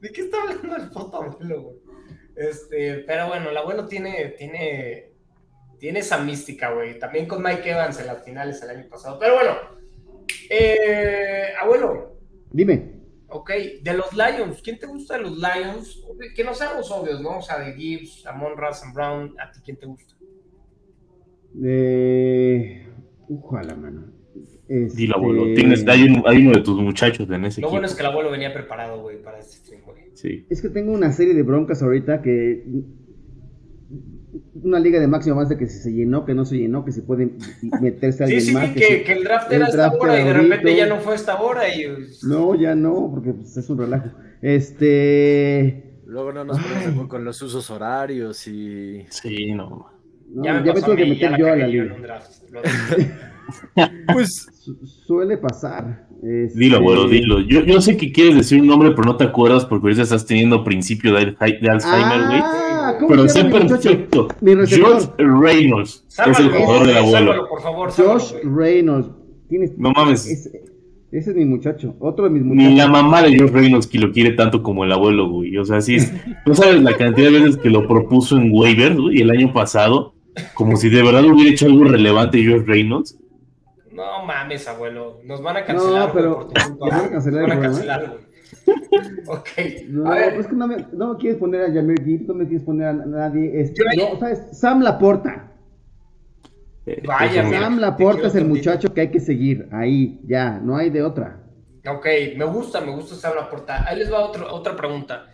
[0.00, 1.76] ¿De qué está hablando el puto abuelo, güey?
[2.36, 5.06] Este, pero bueno, el abuelo tiene, tiene,
[5.80, 6.98] tiene esa mística, güey.
[6.98, 9.18] También con Mike Evans en las finales el año pasado.
[9.18, 9.52] Pero bueno,
[10.50, 12.18] eh, abuelo,
[12.52, 12.93] Dime.
[13.36, 13.50] Ok,
[13.82, 16.02] de los Lions, ¿quién te gusta de los Lions?
[16.36, 17.38] Que no sean los obvios, ¿no?
[17.38, 20.14] O sea, de Gibbs, Amon Razan Brown, ¿a ti quién te gusta?
[21.62, 22.86] Eh,
[23.28, 24.04] ojalá, mano.
[24.68, 25.54] Este, Dilo, abuelo.
[25.54, 27.70] Tienes, hay, un- hay uno de tus muchachos en ese Lo equipo.
[27.70, 30.04] bueno es que el abuelo venía preparado, güey, para este stream, güey.
[30.14, 30.46] Sí.
[30.48, 32.64] Es que tengo una serie de broncas ahorita que.
[34.62, 37.02] Una liga de máximo avance que si se llenó, que no se llenó, que se
[37.02, 37.30] puede
[37.80, 38.74] meterse Sí, alguien sí, más.
[38.74, 40.86] vi que, sí- que el draft el era esta draft hora y de repente ya
[40.86, 41.86] no fue esta hora y...
[42.24, 44.10] No, ya no, porque pues, es un relajo.
[44.42, 46.00] Este.
[46.06, 49.04] Luego no nos ponemos con los usos horarios y.
[49.08, 49.90] Sí, no.
[50.28, 51.94] no, ya me, pasó tuve que mí, ya meter yo a la liga.
[51.94, 52.50] un draft.
[52.50, 52.60] Lo-
[54.12, 56.03] Pues Su- suele pasar.
[56.24, 57.40] Este, Dilo, abuelo, dilo.
[57.40, 60.24] Yo, yo sé que quieres decir un nombre, pero no te acuerdas porque ahorita estás
[60.26, 62.40] teniendo principio de, Alzheimer, de Alzheimer, güey.
[62.42, 64.28] Ah, ¿cómo pero sé perfecto.
[64.42, 67.16] George Reynolds es el Sálvalo, jugador del abuelo.
[67.18, 68.54] sálvalo, por favor, sálvalo, Josh güey.
[68.56, 69.08] Reynolds.
[69.48, 70.26] Tienes- No mames.
[70.26, 70.62] Ese,
[71.12, 71.94] ese es mi muchacho.
[72.00, 72.70] Otro de mis muchachos.
[72.70, 75.56] Ni la mamá de George Reynolds que lo quiere tanto como el abuelo, güey.
[75.58, 76.12] O sea, sí, es-
[76.46, 80.14] no sabes la cantidad de veces que lo propuso en waivers, güey, el año pasado,
[80.54, 83.18] como si de verdad hubiera hecho algo relevante George Reynolds.
[83.94, 85.20] No mames, abuelo.
[85.24, 87.48] Nos van a cancelar, No, pero- güey, por tu culpa, ¿Nos van a cancelar Nos
[87.48, 88.34] van a el cancelar, güey.
[89.26, 89.48] ok.
[89.88, 92.34] No, a ver, es que no me, no me quieres poner a Jameer Gibbs, no
[92.34, 93.60] me quieres poner a nadie.
[93.60, 94.40] Este, no, ¿sabes?
[94.58, 95.52] Sam Laporta.
[96.86, 97.48] Eh, Vaya.
[97.48, 99.68] Sam Laporta es el muchacho que hay que seguir.
[99.72, 101.40] Ahí, ya, no hay de otra.
[101.88, 103.84] Ok, me gusta, me gusta esa la portada.
[103.88, 105.26] Ahí les va otro- otra pregunta.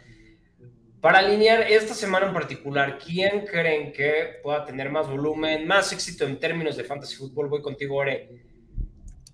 [1.01, 6.27] Para alinear esta semana en particular, ¿quién creen que pueda tener más volumen, más éxito
[6.27, 7.49] en términos de fantasy fútbol?
[7.49, 8.29] Voy contigo, Ore.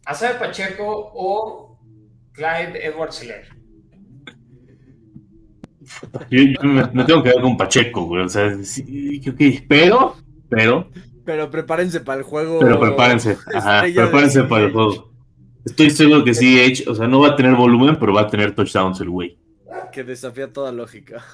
[0.07, 1.79] ¿Asabe Pacheco o
[2.33, 3.45] Clyde Edwards Hiller?
[6.31, 8.25] Yo, yo me, me tengo que ver con Pacheco, güey.
[8.25, 10.17] O sea, sí, ok, pero,
[10.49, 10.91] pero,
[11.25, 12.59] Pero prepárense para el juego.
[12.61, 13.37] pero prepárense.
[13.55, 15.13] Ajá, de prepárense para el juego.
[15.65, 18.29] Estoy seguro que sí, Edge, o sea, no va a tener volumen, pero va a
[18.29, 19.39] tener touchdowns el güey.
[19.93, 21.25] Que desafía toda lógica.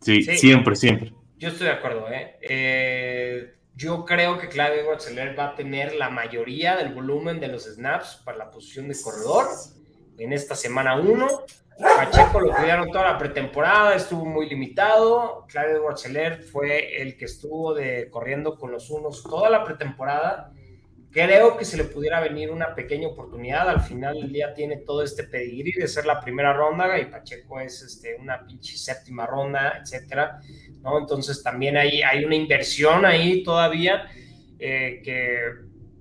[0.00, 0.36] Sí, Sí.
[0.36, 1.12] siempre, siempre.
[1.38, 2.36] Yo estoy de acuerdo, ¿eh?
[2.42, 7.64] Eh, yo creo que Edwards Hiller va a tener la mayoría del volumen de los
[7.64, 9.46] snaps para la posición de corredor
[10.18, 11.28] en esta semana 1.
[11.78, 15.46] Pacheco lo cuidaron toda la pretemporada, estuvo muy limitado.
[15.52, 20.52] Edwards Hiller fue el que estuvo de, corriendo con los unos toda la pretemporada.
[21.12, 23.68] Creo que se le pudiera venir una pequeña oportunidad.
[23.68, 27.60] Al final del día tiene todo este pedigrí de ser la primera ronda y Pacheco
[27.60, 30.40] es este, una pinche séptima ronda, etcétera.
[30.80, 30.98] ¿no?
[30.98, 34.06] Entonces también hay, hay una inversión ahí todavía
[34.58, 35.38] eh, que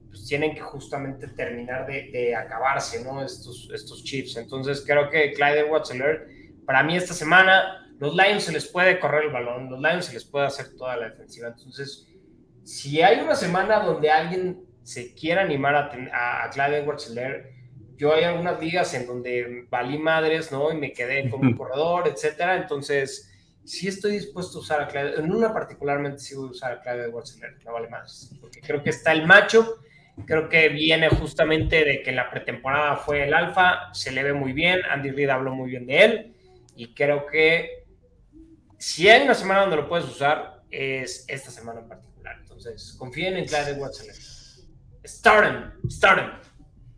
[0.08, 3.24] pues, tienen que justamente terminar de, de, acabarse, ¿no?
[3.24, 4.38] Estos, estos chips.
[4.38, 5.91] Entonces creo que Clyde edwards
[6.65, 10.13] para mí esta semana, los Lions se les puede correr el balón, los Lions se
[10.13, 11.50] les puede hacer toda la defensiva.
[11.50, 12.08] Entonces,
[12.63, 17.13] si hay una semana donde alguien se quiera animar a, a, Clyde edwards
[17.98, 20.72] yo hay algunas ligas en donde valí madres, ¿no?
[20.74, 22.58] Y me quedé con un corredor, etcétera.
[22.58, 23.32] Entonces,
[23.63, 26.82] sí estoy dispuesto a usar a Clyde, en una particularmente sí voy a usar a
[26.82, 29.78] Clyde edwards no vale más, porque creo que está el macho,
[30.26, 34.54] creo que viene justamente de que la pretemporada fue el alfa, se le ve muy
[34.54, 36.36] bien, Andy Reid habló muy bien de él,
[36.76, 37.86] y creo que
[38.80, 42.38] si hay una semana donde lo puedes usar, es esta semana en particular.
[42.41, 44.40] Entonces, confíen en Clyde Edwards
[45.05, 46.41] Start him, start him.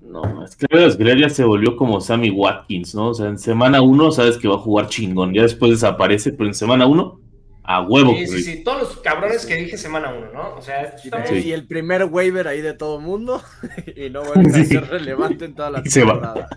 [0.02, 3.10] No, es que Edwards ya se volvió como Sammy Watkins, ¿no?
[3.10, 6.48] O sea, en semana uno sabes que va a jugar chingón, ya después desaparece, pero
[6.48, 7.22] en semana uno,
[7.64, 8.14] a huevo.
[8.14, 10.56] Sí, sí, sí, todos los cabrones que dije semana uno, ¿no?
[10.56, 11.32] O sea, estamos...
[11.32, 13.42] y el primer waiver ahí de todo el mundo,
[13.96, 16.50] y no vuelve a ser relevante en toda la temporada.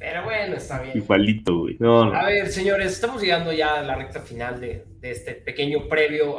[0.00, 0.96] Pero bueno, está bien.
[0.96, 1.78] Igualito, güey.
[1.80, 6.38] A ver, señores, estamos llegando ya a la recta final de, este pequeño previo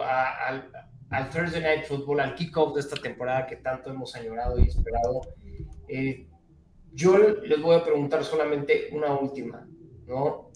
[1.12, 5.22] al, Thursday Night Football, al kickoff de esta temporada que tanto hemos añorado y esperado.
[5.88, 6.28] Eh,
[6.94, 9.68] yo les voy a preguntar solamente una última,
[10.08, 10.52] ¿no?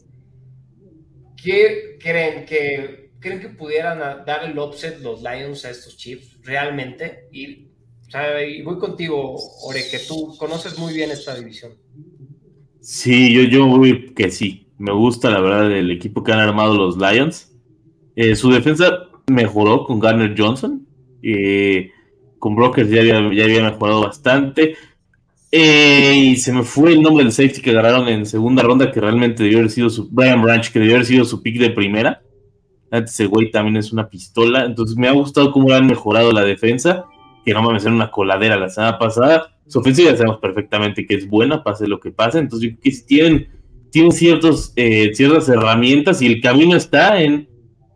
[1.41, 7.27] ¿Qué creen que creen que pudieran dar el offset los Lions a estos Chiefs realmente?
[7.31, 7.69] Y,
[8.47, 11.73] y voy contigo, Ore, que tú conoces muy bien esta división.
[12.81, 14.67] Sí, yo, yo que sí.
[14.77, 17.51] Me gusta la verdad el equipo que han armado los Lions.
[18.15, 20.85] Eh, su defensa mejoró con Garner Johnson.
[21.21, 21.91] Eh,
[22.39, 24.75] con Brokers ya había, ya había mejorado bastante.
[25.51, 28.99] Eh, y se me fue el nombre del safety que agarraron en segunda ronda, que
[28.99, 32.21] realmente debió haber sido su Brian Branch, que debió haber sido su pick de primera.
[32.91, 34.65] Ese güey también es una pistola.
[34.65, 37.05] Entonces me ha gustado cómo han mejorado la defensa.
[37.43, 41.27] Que no me hicieron una coladera la semana pasada su ofensiva sabemos perfectamente que es
[41.27, 42.39] buena, pase lo que pase.
[42.39, 43.47] Entonces, yo creo que tienen,
[43.91, 47.49] tienen ciertos, eh, ciertas herramientas y el camino está en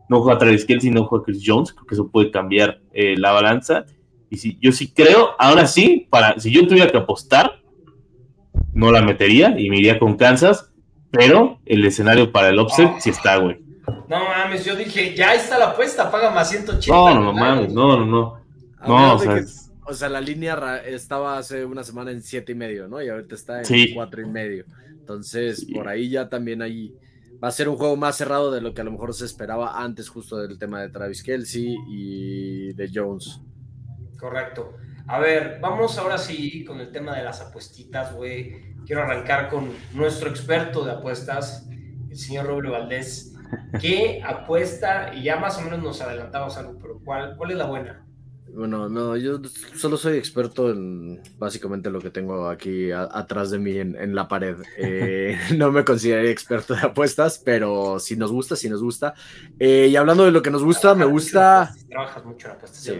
[0.09, 1.71] no juega a Travis Kelsey, no juega a Chris Jones.
[1.71, 3.85] Creo que eso puede cambiar eh, la balanza.
[4.29, 7.61] Y si, yo sí creo, ahora sí, para, si yo tuviera que apostar,
[8.73, 10.71] no la metería y me iría con Kansas,
[11.11, 13.59] pero el escenario para el offset sí está, güey.
[14.07, 16.95] No mames, yo dije, ya está la apuesta, paga más 180.
[16.95, 18.39] No, no, no mames, no, no, no.
[18.87, 19.43] No, o sea,
[19.85, 23.01] o sea, la línea estaba hace una semana en siete y medio, ¿no?
[23.01, 24.65] Y ahorita está en cuatro y medio.
[24.91, 26.93] Entonces, por ahí ya también ahí
[27.43, 29.82] va a ser un juego más cerrado de lo que a lo mejor se esperaba
[29.82, 33.41] antes justo del tema de Travis Kelsey y de Jones.
[34.17, 34.73] Correcto.
[35.08, 38.75] A ver, vamos ahora sí con el tema de las apuestitas, güey.
[38.86, 41.67] Quiero arrancar con nuestro experto de apuestas,
[42.10, 43.36] el señor Robles Valdés.
[43.80, 45.13] ¿Qué apuesta?
[45.13, 48.06] Y ya más o menos nos adelantamos algo, pero ¿cuál, cuál es la buena?
[48.53, 49.39] Bueno, no, yo
[49.75, 54.57] solo soy experto en básicamente lo que tengo aquí atrás de mí en, la pared.
[54.77, 59.13] Eh, no me consideraría experto de apuestas, pero si nos gusta, si nos gusta.
[59.59, 61.73] Eh, y hablando de lo que nos gusta, me gusta.
[61.89, 62.81] Trabajas mucho en apuestas.
[62.81, 62.93] Sí,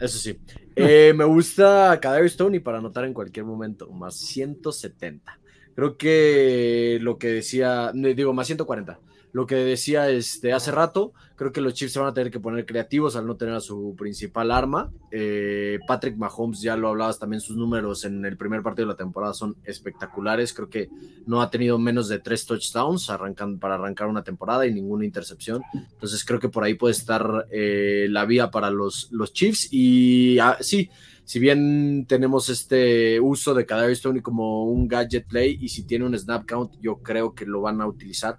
[0.00, 0.38] eso sí.
[0.74, 5.38] Eh, me gusta Cadaver Stone y para anotar en cualquier momento, más 170.
[5.74, 8.98] Creo que lo que decía, digo, más 140
[9.36, 12.40] lo que decía este, hace rato, creo que los Chiefs se van a tener que
[12.40, 14.90] poner creativos al no tener a su principal arma.
[15.10, 18.96] Eh, Patrick Mahomes, ya lo hablabas también, sus números en el primer partido de la
[18.96, 20.54] temporada son espectaculares.
[20.54, 20.88] Creo que
[21.26, 25.60] no ha tenido menos de tres touchdowns arrancan, para arrancar una temporada y ninguna intercepción.
[25.74, 29.68] Entonces creo que por ahí puede estar eh, la vía para los, los Chiefs.
[29.70, 30.88] Y ah, sí,
[31.26, 36.06] si bien tenemos este uso de Cadaver Stone como un gadget play y si tiene
[36.06, 38.38] un snap count, yo creo que lo van a utilizar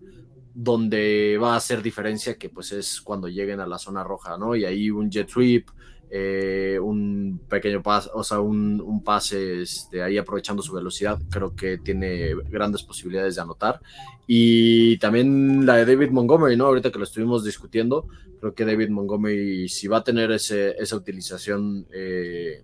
[0.60, 4.56] donde va a hacer diferencia, que pues es cuando lleguen a la zona roja, ¿no?
[4.56, 5.70] Y ahí un jet sweep,
[6.10, 11.78] eh, un pequeño pase, o sea, un, pase este, ahí aprovechando su velocidad, creo que
[11.78, 13.82] tiene grandes posibilidades de anotar.
[14.26, 16.66] Y también la de David Montgomery, ¿no?
[16.66, 18.08] Ahorita que lo estuvimos discutiendo,
[18.40, 22.64] creo que David Montgomery, si va a tener ese, esa utilización eh,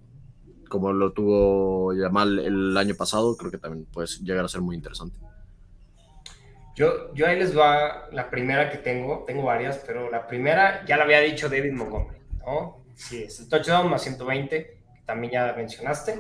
[0.68, 4.76] como lo tuvo Yamal el año pasado, creo que también puede llegar a ser muy
[4.76, 5.20] interesante.
[6.76, 10.98] Yo, yo ahí les va la primera que tengo, tengo varias, pero la primera ya
[10.98, 12.84] la había dicho David Montgomery, ¿no?
[12.96, 16.20] Sí, es el touchdown más 120, que también ya mencionaste,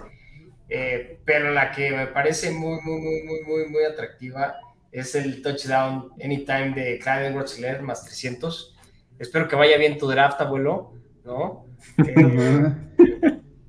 [0.69, 4.55] eh, pero la que me parece muy, muy, muy, muy, muy, muy atractiva
[4.91, 8.75] es el touchdown anytime de Clyde edwards más 300.
[9.17, 11.65] Espero que vaya bien tu draft, abuelo, ¿no?
[11.97, 12.71] Eh,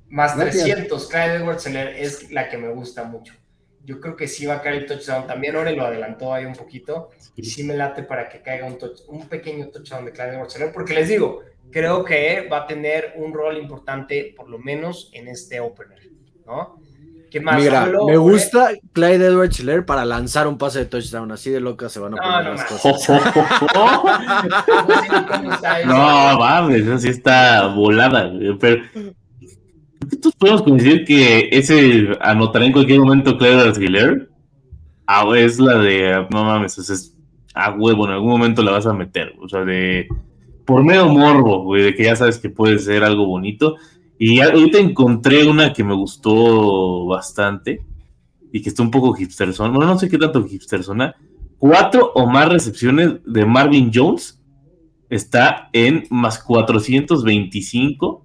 [0.07, 0.63] Más Gracias.
[0.63, 3.33] 300, Clyde edwards es la que me gusta mucho.
[3.85, 5.27] Yo creo que sí va a caer el touchdown.
[5.27, 7.09] También Ore lo adelantó ahí un poquito.
[7.35, 10.57] Y sí me late para que caiga un, touch- un pequeño touchdown de Clyde edwards
[10.73, 15.27] porque les digo, creo que va a tener un rol importante, por lo menos en
[15.27, 15.99] este opener,
[16.45, 16.79] ¿no?
[17.29, 17.57] ¿Qué más?
[17.61, 21.29] Mira, Hablo, me gusta Clyde Edwards Hiller para lanzar un pase de touchdown.
[21.33, 22.81] Así de locas se van a No, poner no las mames.
[22.81, 23.09] cosas.
[25.43, 25.89] No está eso.
[25.89, 28.31] Mames, así está volada.
[28.59, 28.83] Pero
[30.05, 34.29] nosotros podemos coincidir que ese anotará en cualquier momento Clever Aguilar.
[35.07, 37.15] Ah, es la de, no mames, es,
[37.53, 39.33] a huevo, en algún momento la vas a meter.
[39.39, 40.07] O sea, de
[40.65, 43.75] por medio morbo, güey, de que ya sabes que puede ser algo bonito.
[44.17, 47.81] Y ahorita encontré una que me gustó bastante
[48.51, 49.69] y que está un poco hipsterzona.
[49.69, 51.15] Bueno, no sé qué tanto hipsterzona.
[51.57, 54.41] Cuatro o más recepciones de Marvin Jones
[55.09, 58.24] está en más 425.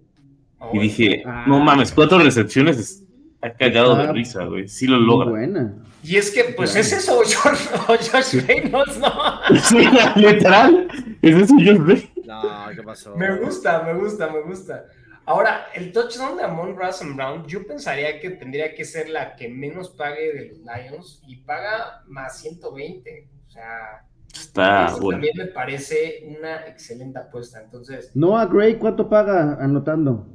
[0.72, 1.44] Y dije, Ah.
[1.48, 3.02] no mames, cuatro recepciones
[3.34, 4.68] está cagado de risa, güey.
[4.68, 5.30] Sí lo Muy logra.
[5.30, 5.74] buena.
[6.02, 7.16] Y es que, pues es eso,
[8.12, 9.12] Josh Reynolds, ¿no?
[9.62, 9.78] Sí,
[10.16, 10.88] literal.
[11.22, 12.10] Es eso yo sé.
[12.24, 12.42] No,
[12.74, 13.16] ¿qué pasó?
[13.16, 14.84] Me gusta, me gusta, me gusta.
[15.26, 19.48] Ahora, el touchdown de Amon Russell Brown, yo pensaría que tendría que ser la que
[19.48, 23.28] menos pague de los Lions y paga más 120.
[23.46, 25.16] O sea, Está eso bueno.
[25.18, 27.60] también me parece una excelente apuesta.
[27.62, 30.26] Entonces, Noah Gray, ¿cuánto paga anotando?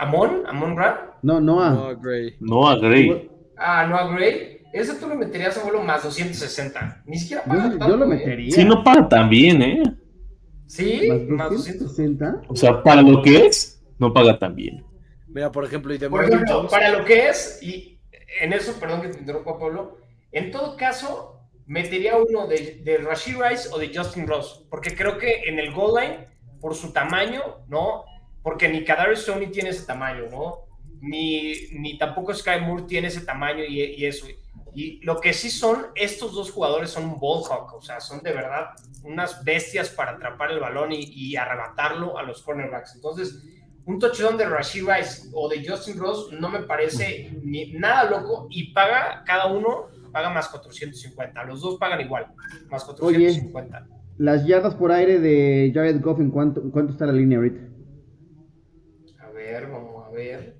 [0.00, 1.70] Amon, Amon Ra, No, Noah.
[1.70, 2.36] No, Gray.
[2.40, 3.30] No agree.
[3.56, 7.02] ah, Noah Gray, ese tú lo meterías a vuelo más 260.
[7.06, 8.08] Ni siquiera Yo, paga yo tanto, lo ¿eh?
[8.08, 8.54] metería.
[8.54, 9.82] Sí, no paga tan bien, ¿eh?
[10.66, 11.88] Sí, más ¿Más 200.
[11.96, 12.42] 260?
[12.48, 14.84] O sea, para lo que es, no paga tan bien.
[15.28, 16.70] Mira, por ejemplo, y de Por ejemplo, Jones.
[16.70, 18.00] para lo que es, y
[18.40, 19.98] en eso, perdón que te interrumpa, Pablo,
[20.32, 25.18] en todo caso, metería uno de, de Rashid Rice o de Justin Ross, porque creo
[25.18, 26.28] que en el goal line,
[26.60, 28.04] por su tamaño, ¿no?
[28.42, 30.60] Porque ni Kadarius Stoney tiene ese tamaño, ¿no?
[31.00, 34.26] Ni, ni tampoco Sky Moore tiene ese tamaño y, y eso.
[34.74, 38.32] Y lo que sí son, estos dos jugadores son ball hawk, o sea, son de
[38.32, 38.70] verdad
[39.02, 42.94] unas bestias para atrapar el balón y, y arrebatarlo a los cornerbacks.
[42.94, 43.42] Entonces,
[43.86, 48.46] un touchdown de Rashid Rice o de Justin Ross no me parece ni nada loco
[48.50, 51.44] y paga cada uno paga más 450.
[51.44, 52.26] Los dos pagan igual,
[52.70, 53.86] más 450.
[54.18, 57.60] Las yardas por aire de Jared Goff, ¿en cuánto, cuánto está la línea ahorita?
[59.50, 60.56] Ver, vamos a ver.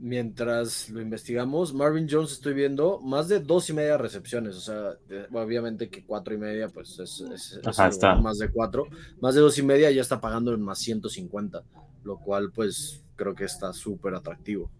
[0.00, 4.94] Mientras lo investigamos, Marvin Jones estoy viendo más de dos y media recepciones, o sea,
[5.08, 8.14] de- obviamente que cuatro y media, pues es, es- es Ajá, algo está.
[8.14, 8.86] más de cuatro,
[9.20, 11.64] más de dos y media ya está pagando en más 150,
[12.04, 14.70] lo cual pues creo que está súper atractivo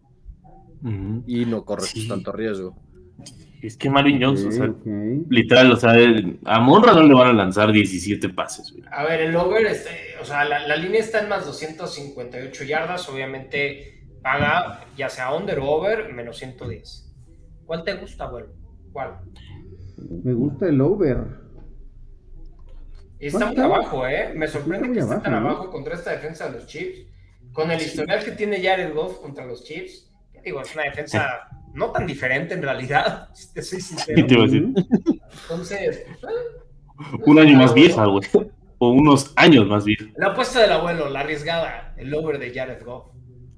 [1.26, 2.06] y no corre Sí.
[2.06, 2.76] tanto riesgo.
[3.62, 4.72] Es que Marvin Jones, o sea,
[5.28, 5.94] literal, o sea,
[6.44, 8.84] a Monra no le van a lanzar 17 pases, güey.
[8.90, 9.90] A ver, el over, este,
[10.20, 15.58] o sea, la, la línea está en más 258 yardas, obviamente paga ya sea under
[15.58, 17.14] o over, menos 110.
[17.66, 18.48] ¿Cuál te gusta, abuelo?
[18.92, 19.18] ¿Cuál?
[19.96, 21.18] Me gusta el over.
[23.18, 24.32] Está muy abajo, ¿eh?
[24.34, 25.38] Me sorprende que esté tan ¿no?
[25.38, 27.06] abajo contra esta defensa de los Chiefs.
[27.52, 31.48] Con el historial que tiene Jared Goff contra los Chiefs, ¿qué digo, es una defensa
[31.78, 34.26] no tan diferente en realidad, si te soy ¿Qué sincero.
[34.26, 34.74] te iba a decir?
[35.42, 38.26] Entonces, pues, Un año más vieja, güey.
[38.80, 40.04] O unos años más vieja.
[40.16, 43.06] la apuesta del abuelo, la arriesgada, el over de Jared Goff,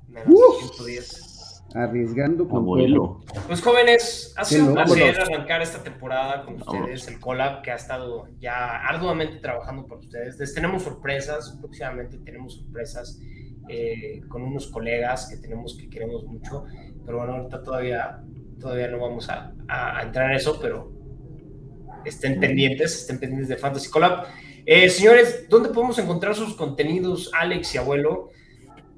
[0.08, 0.70] menos Uf.
[0.76, 1.26] 110.
[1.74, 3.20] Arriesgando con Abuelo.
[3.46, 7.76] Pues jóvenes, ha sido un placer arrancar esta temporada con ustedes, el collab que ha
[7.76, 10.36] estado ya arduamente trabajando por ustedes.
[10.38, 13.20] Les tenemos sorpresas, próximamente tenemos sorpresas
[13.68, 16.64] eh, con unos colegas que tenemos que queremos mucho,
[17.10, 18.20] pero bueno, ahorita todavía,
[18.60, 20.92] todavía no vamos a, a- entrar en eso, pero
[22.04, 24.26] estén pendientes, estén pendientes de Fantasy Collab.
[24.64, 28.28] Eh, señores, ¿dónde podemos encontrar sus contenidos, Alex y Abuelo?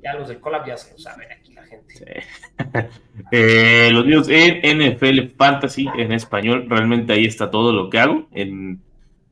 [0.03, 2.23] Ya los del Collab ya se lo saben aquí la gente.
[3.31, 8.29] Eh, los videos en NFL Fantasy en español, realmente ahí está todo lo que hago.
[8.33, 8.83] En,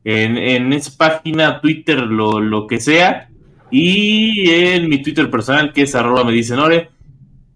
[0.05, 3.29] en, en esa página, Twitter, lo, lo que sea.
[3.71, 6.89] Y en mi Twitter personal, que es arroba me dicen ore.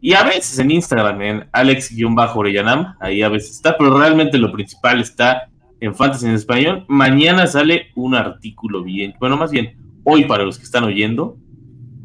[0.05, 5.01] Y a veces en Instagram, en Alex-Oreyanam, ahí a veces está, pero realmente lo principal
[5.01, 5.49] está
[5.81, 6.85] en Fantasy en español.
[6.88, 11.39] Mañana sale un artículo bien, bueno, más bien hoy para los que están oyendo,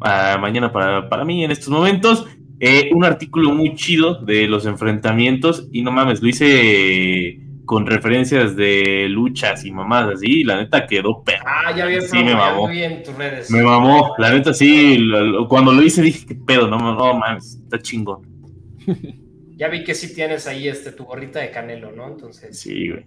[0.00, 2.26] ah, mañana para, para mí en estos momentos,
[2.58, 7.38] eh, un artículo muy chido de los enfrentamientos y no mames, lo hice
[7.70, 11.44] con referencias de luchas y mamadas así, y la neta quedó perro.
[11.46, 12.66] Ah, ya vi Sí, me mamó.
[12.66, 13.48] muy bien tus redes.
[13.48, 17.14] Me mamó, la neta sí, lo- lo- cuando lo hice dije, qué pedo, no, no
[17.14, 18.22] mames, está chingón.
[19.56, 22.08] Ya vi que sí tienes ahí este, tu gorrita de Canelo, ¿no?
[22.08, 23.04] Entonces, Sí, güey.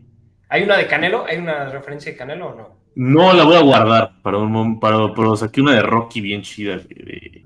[0.48, 1.26] ¿hay una de Canelo?
[1.26, 2.70] ¿Hay una referencia de Canelo o no?
[2.96, 6.78] No la voy a guardar para un para, pero saqué una de Rocky bien chida.
[6.78, 7.44] de- de-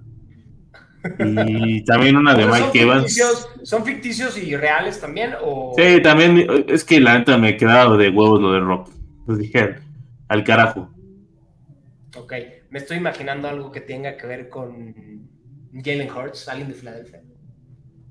[1.19, 3.03] Y también una de Mike ¿son Evans.
[3.03, 5.33] ficticios, ¿Son ficticios y reales también?
[5.41, 5.73] O...
[5.77, 8.89] Sí, también es que la neta me quedaba de huevos lo de Rock.
[9.25, 9.75] Pues dije,
[10.27, 10.89] al carajo.
[12.17, 12.33] Ok,
[12.69, 14.95] me estoy imaginando algo que tenga que ver con
[15.73, 17.21] Jalen Hurts, alguien de Filadelfia.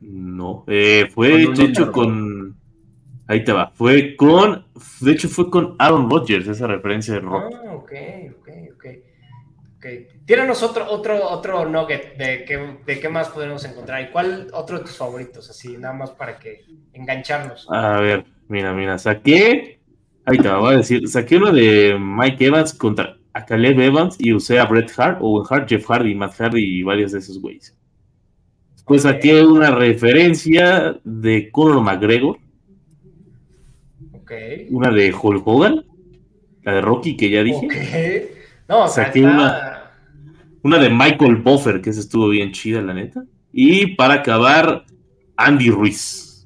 [0.00, 2.56] No, eh, fue de hecho con.
[3.26, 3.72] Ahí te va.
[3.74, 4.64] Fue con.
[5.00, 7.52] De hecho, fue con Aaron Rodgers, esa referencia de Rock.
[7.54, 7.92] Ah, ok,
[8.38, 8.75] ok, ok.
[9.86, 10.24] Ok.
[10.26, 14.02] Tíranos otro, otro, otro nugget de qué, de qué más podemos encontrar.
[14.02, 15.48] ¿Y cuál otro de tus favoritos?
[15.50, 17.66] Así, nada más para que engancharnos.
[17.70, 19.78] A ver, mira, mira, saqué.
[20.24, 21.06] Ahí te voy a decir.
[21.08, 25.46] Saqué uno de Mike Evans contra a Caleb Evans y usé a Bret Hart, Owen
[25.48, 27.76] Hart, Jeff Hardy, Matt Hardy y varios de esos güeyes.
[28.72, 29.12] Después Ok.
[29.12, 32.38] saqué una referencia de Conor McGregor,
[34.14, 34.32] Ok.
[34.70, 35.84] una de Hulk Hogan,
[36.62, 37.66] la de Rocky que ya dije.
[37.66, 38.36] Ok.
[38.68, 39.75] No, o sea, Saqué está- una-
[40.66, 43.22] Una de Michael Buffer, que esa estuvo bien chida, la neta.
[43.52, 44.84] Y para acabar,
[45.36, 46.44] Andy Ruiz.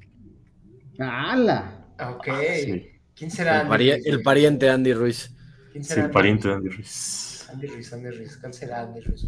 [0.99, 1.87] ¡Hala!
[1.99, 2.27] Ok.
[2.63, 5.35] Sí, ¿Quién será El, pari- Andy el pariente Andy Ruiz.
[5.71, 6.69] ¿Quién sí, será el Andy pariente de Ruiz?
[6.69, 7.49] Andy Ruiz.
[7.49, 8.37] Andy Ruiz, Andy Ruiz.
[8.37, 9.27] ¿Cuál será Andy Ruiz?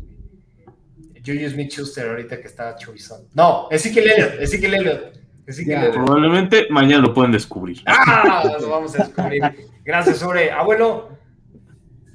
[1.25, 3.21] Julius Smith Schuster ahorita que estaba chubizón.
[3.33, 5.01] No, Ezekiel Elliott, Ezekiel Elliott.
[5.47, 5.93] Elliott.
[5.93, 7.81] Probablemente mañana lo pueden descubrir.
[7.87, 8.43] ¡Ah!
[8.61, 9.41] Lo vamos a descubrir.
[9.83, 10.51] Gracias, sobre.
[10.51, 11.09] Abuelo,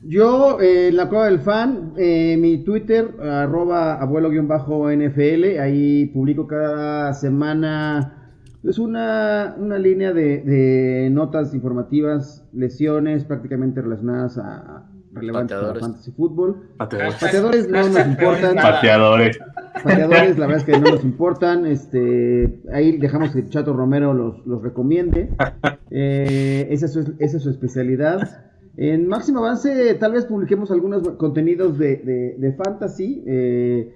[0.03, 8.15] Yo, eh, la cueva del fan, eh, mi Twitter, arroba abuelo-nfl, ahí publico cada semana
[8.63, 15.83] pues una, una línea de, de notas informativas, lesiones prácticamente relacionadas a relevantes para Pateadores.
[15.83, 16.69] fantasy fútbol.
[16.77, 17.15] Pateadores.
[17.21, 18.57] Pateadores no nos importan.
[18.57, 19.39] Pateadores.
[19.83, 21.67] Pateadores, la verdad es que no nos importan.
[21.67, 25.31] Este, ahí dejamos que Chato Romero los, los recomiende.
[25.91, 28.48] Eh, esa, es su, esa es su especialidad.
[28.81, 33.25] En máximo avance, tal vez publiquemos algunos contenidos de, de- de fantasy.
[33.27, 33.93] Eh,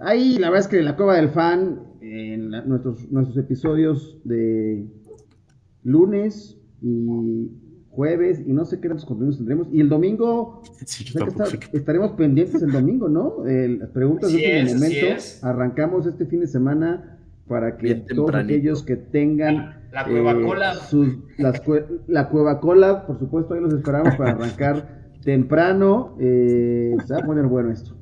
[0.00, 4.84] ahí, la verdad es que la cueva del fan, en la- nuestros, nuestros episodios de
[5.84, 7.50] lunes y
[7.90, 9.68] jueves, y no sé qué otros contenidos tendremos.
[9.72, 11.76] Y el domingo, Sí, yo o sea que tampoco está- sé.
[11.78, 13.44] estaremos pendientes el domingo, ¿no?
[13.46, 15.16] Las preguntas Así de es, último así momento.
[15.16, 15.44] es.
[15.44, 17.18] Arrancamos este fin de semana
[17.48, 18.54] para que Bien todos tempranito.
[18.54, 20.74] aquellos que tengan La Cueva eh, Cola.
[20.74, 26.16] sus- las cue- la cueva cola, por supuesto, ahí los esperamos para arrancar temprano.
[26.20, 27.96] Eh, se va a poner bueno esto.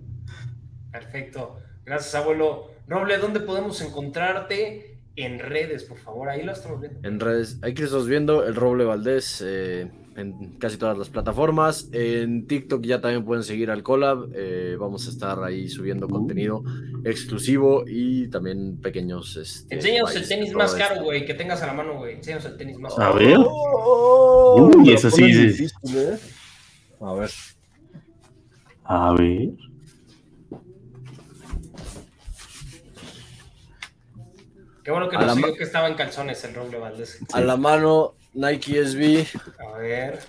[0.91, 1.57] Perfecto.
[1.85, 2.69] Gracias, abuelo.
[2.89, 4.99] Roble, ¿dónde podemos encontrarte?
[5.17, 6.29] En redes, por favor.
[6.29, 7.07] Ahí lo estamos viendo.
[7.09, 11.89] En redes, aquí que estamos viendo el Roble Valdés eh, en casi todas las plataformas.
[11.93, 14.29] En TikTok ya también pueden seguir al Collab.
[14.35, 16.63] eh, vamos a estar ahí subiendo contenido
[17.05, 19.37] exclusivo y también pequeños.
[19.37, 20.87] Este, Enséñanos el tenis más esto.
[20.89, 22.15] caro, güey, que tengas a la mano, güey.
[22.15, 23.15] Enséñanos el tenis más A caro.
[23.17, 23.37] ver.
[23.39, 26.19] Oh, Uy, eso sí, difícil, ¿eh?
[27.01, 27.31] A ver.
[28.85, 29.51] A ver.
[34.83, 37.19] Qué bueno que A nos ma- que estaba en calzones el Roble Valdés.
[37.33, 39.27] A la mano, Nike SB,
[39.75, 40.21] A ver.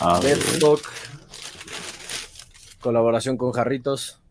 [0.00, 0.36] A ver.
[0.36, 0.80] Deadstock,
[2.80, 4.22] colaboración con Jarritos.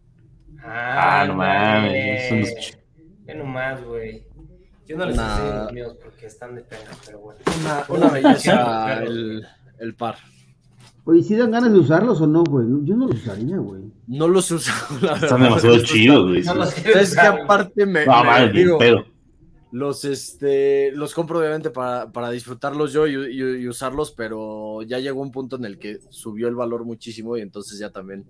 [0.64, 2.78] Ah, no mames,
[3.26, 4.26] Ve nomás, güey.
[4.88, 5.38] Yo no les Nah.
[5.40, 7.40] enseño los míos porque están de pena, pero bueno.
[7.60, 9.46] Una, una belleza el,
[9.80, 10.16] el par.
[11.06, 12.66] Oye, ¿sí dan ganas de usarlos o no, güey?
[12.84, 13.82] Yo no los usaría, güey.
[14.08, 15.24] No los he usado, la verdad.
[15.24, 16.44] Están demasiado chidos, güey.
[16.44, 19.06] No los que aparte me, No, me- digo, pedo.
[19.72, 25.00] Los este los compro obviamente para, para disfrutarlos yo y, y- y usarlos, pero ya
[25.00, 28.26] llegó un punto en el que subió el valor muchísimo y entonces ya también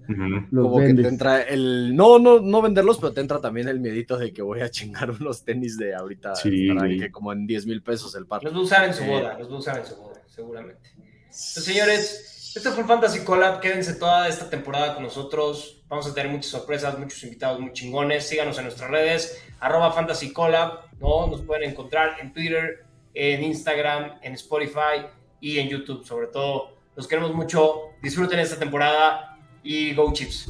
[0.52, 4.18] como que te entra el no no no venderlos, pero te entra también el miedito
[4.18, 6.98] de que voy a chingar unos tenis de ahorita Sí, güey.
[7.00, 8.44] que como en 10 mil pesos el par.
[8.44, 9.08] Los va a usar en su Eh.
[9.10, 10.90] boda, los va a usar en su boda, seguramente.
[10.98, 13.60] Entonces, señores, este fue el Fantasy Collab.
[13.60, 15.84] Quédense toda esta temporada con nosotros.
[15.90, 18.26] Vamos a tener muchas sorpresas, muchos invitados muy chingones.
[18.26, 20.86] Síganos en nuestras redes, arroba Fantasy Collab.
[20.99, 21.28] ¿no?
[21.28, 25.08] Nos pueden encontrar en Twitter, en Instagram, en Spotify
[25.39, 26.06] y en YouTube.
[26.06, 27.91] Sobre todo, los queremos mucho.
[28.01, 30.47] Disfruten esta temporada y Go Chips.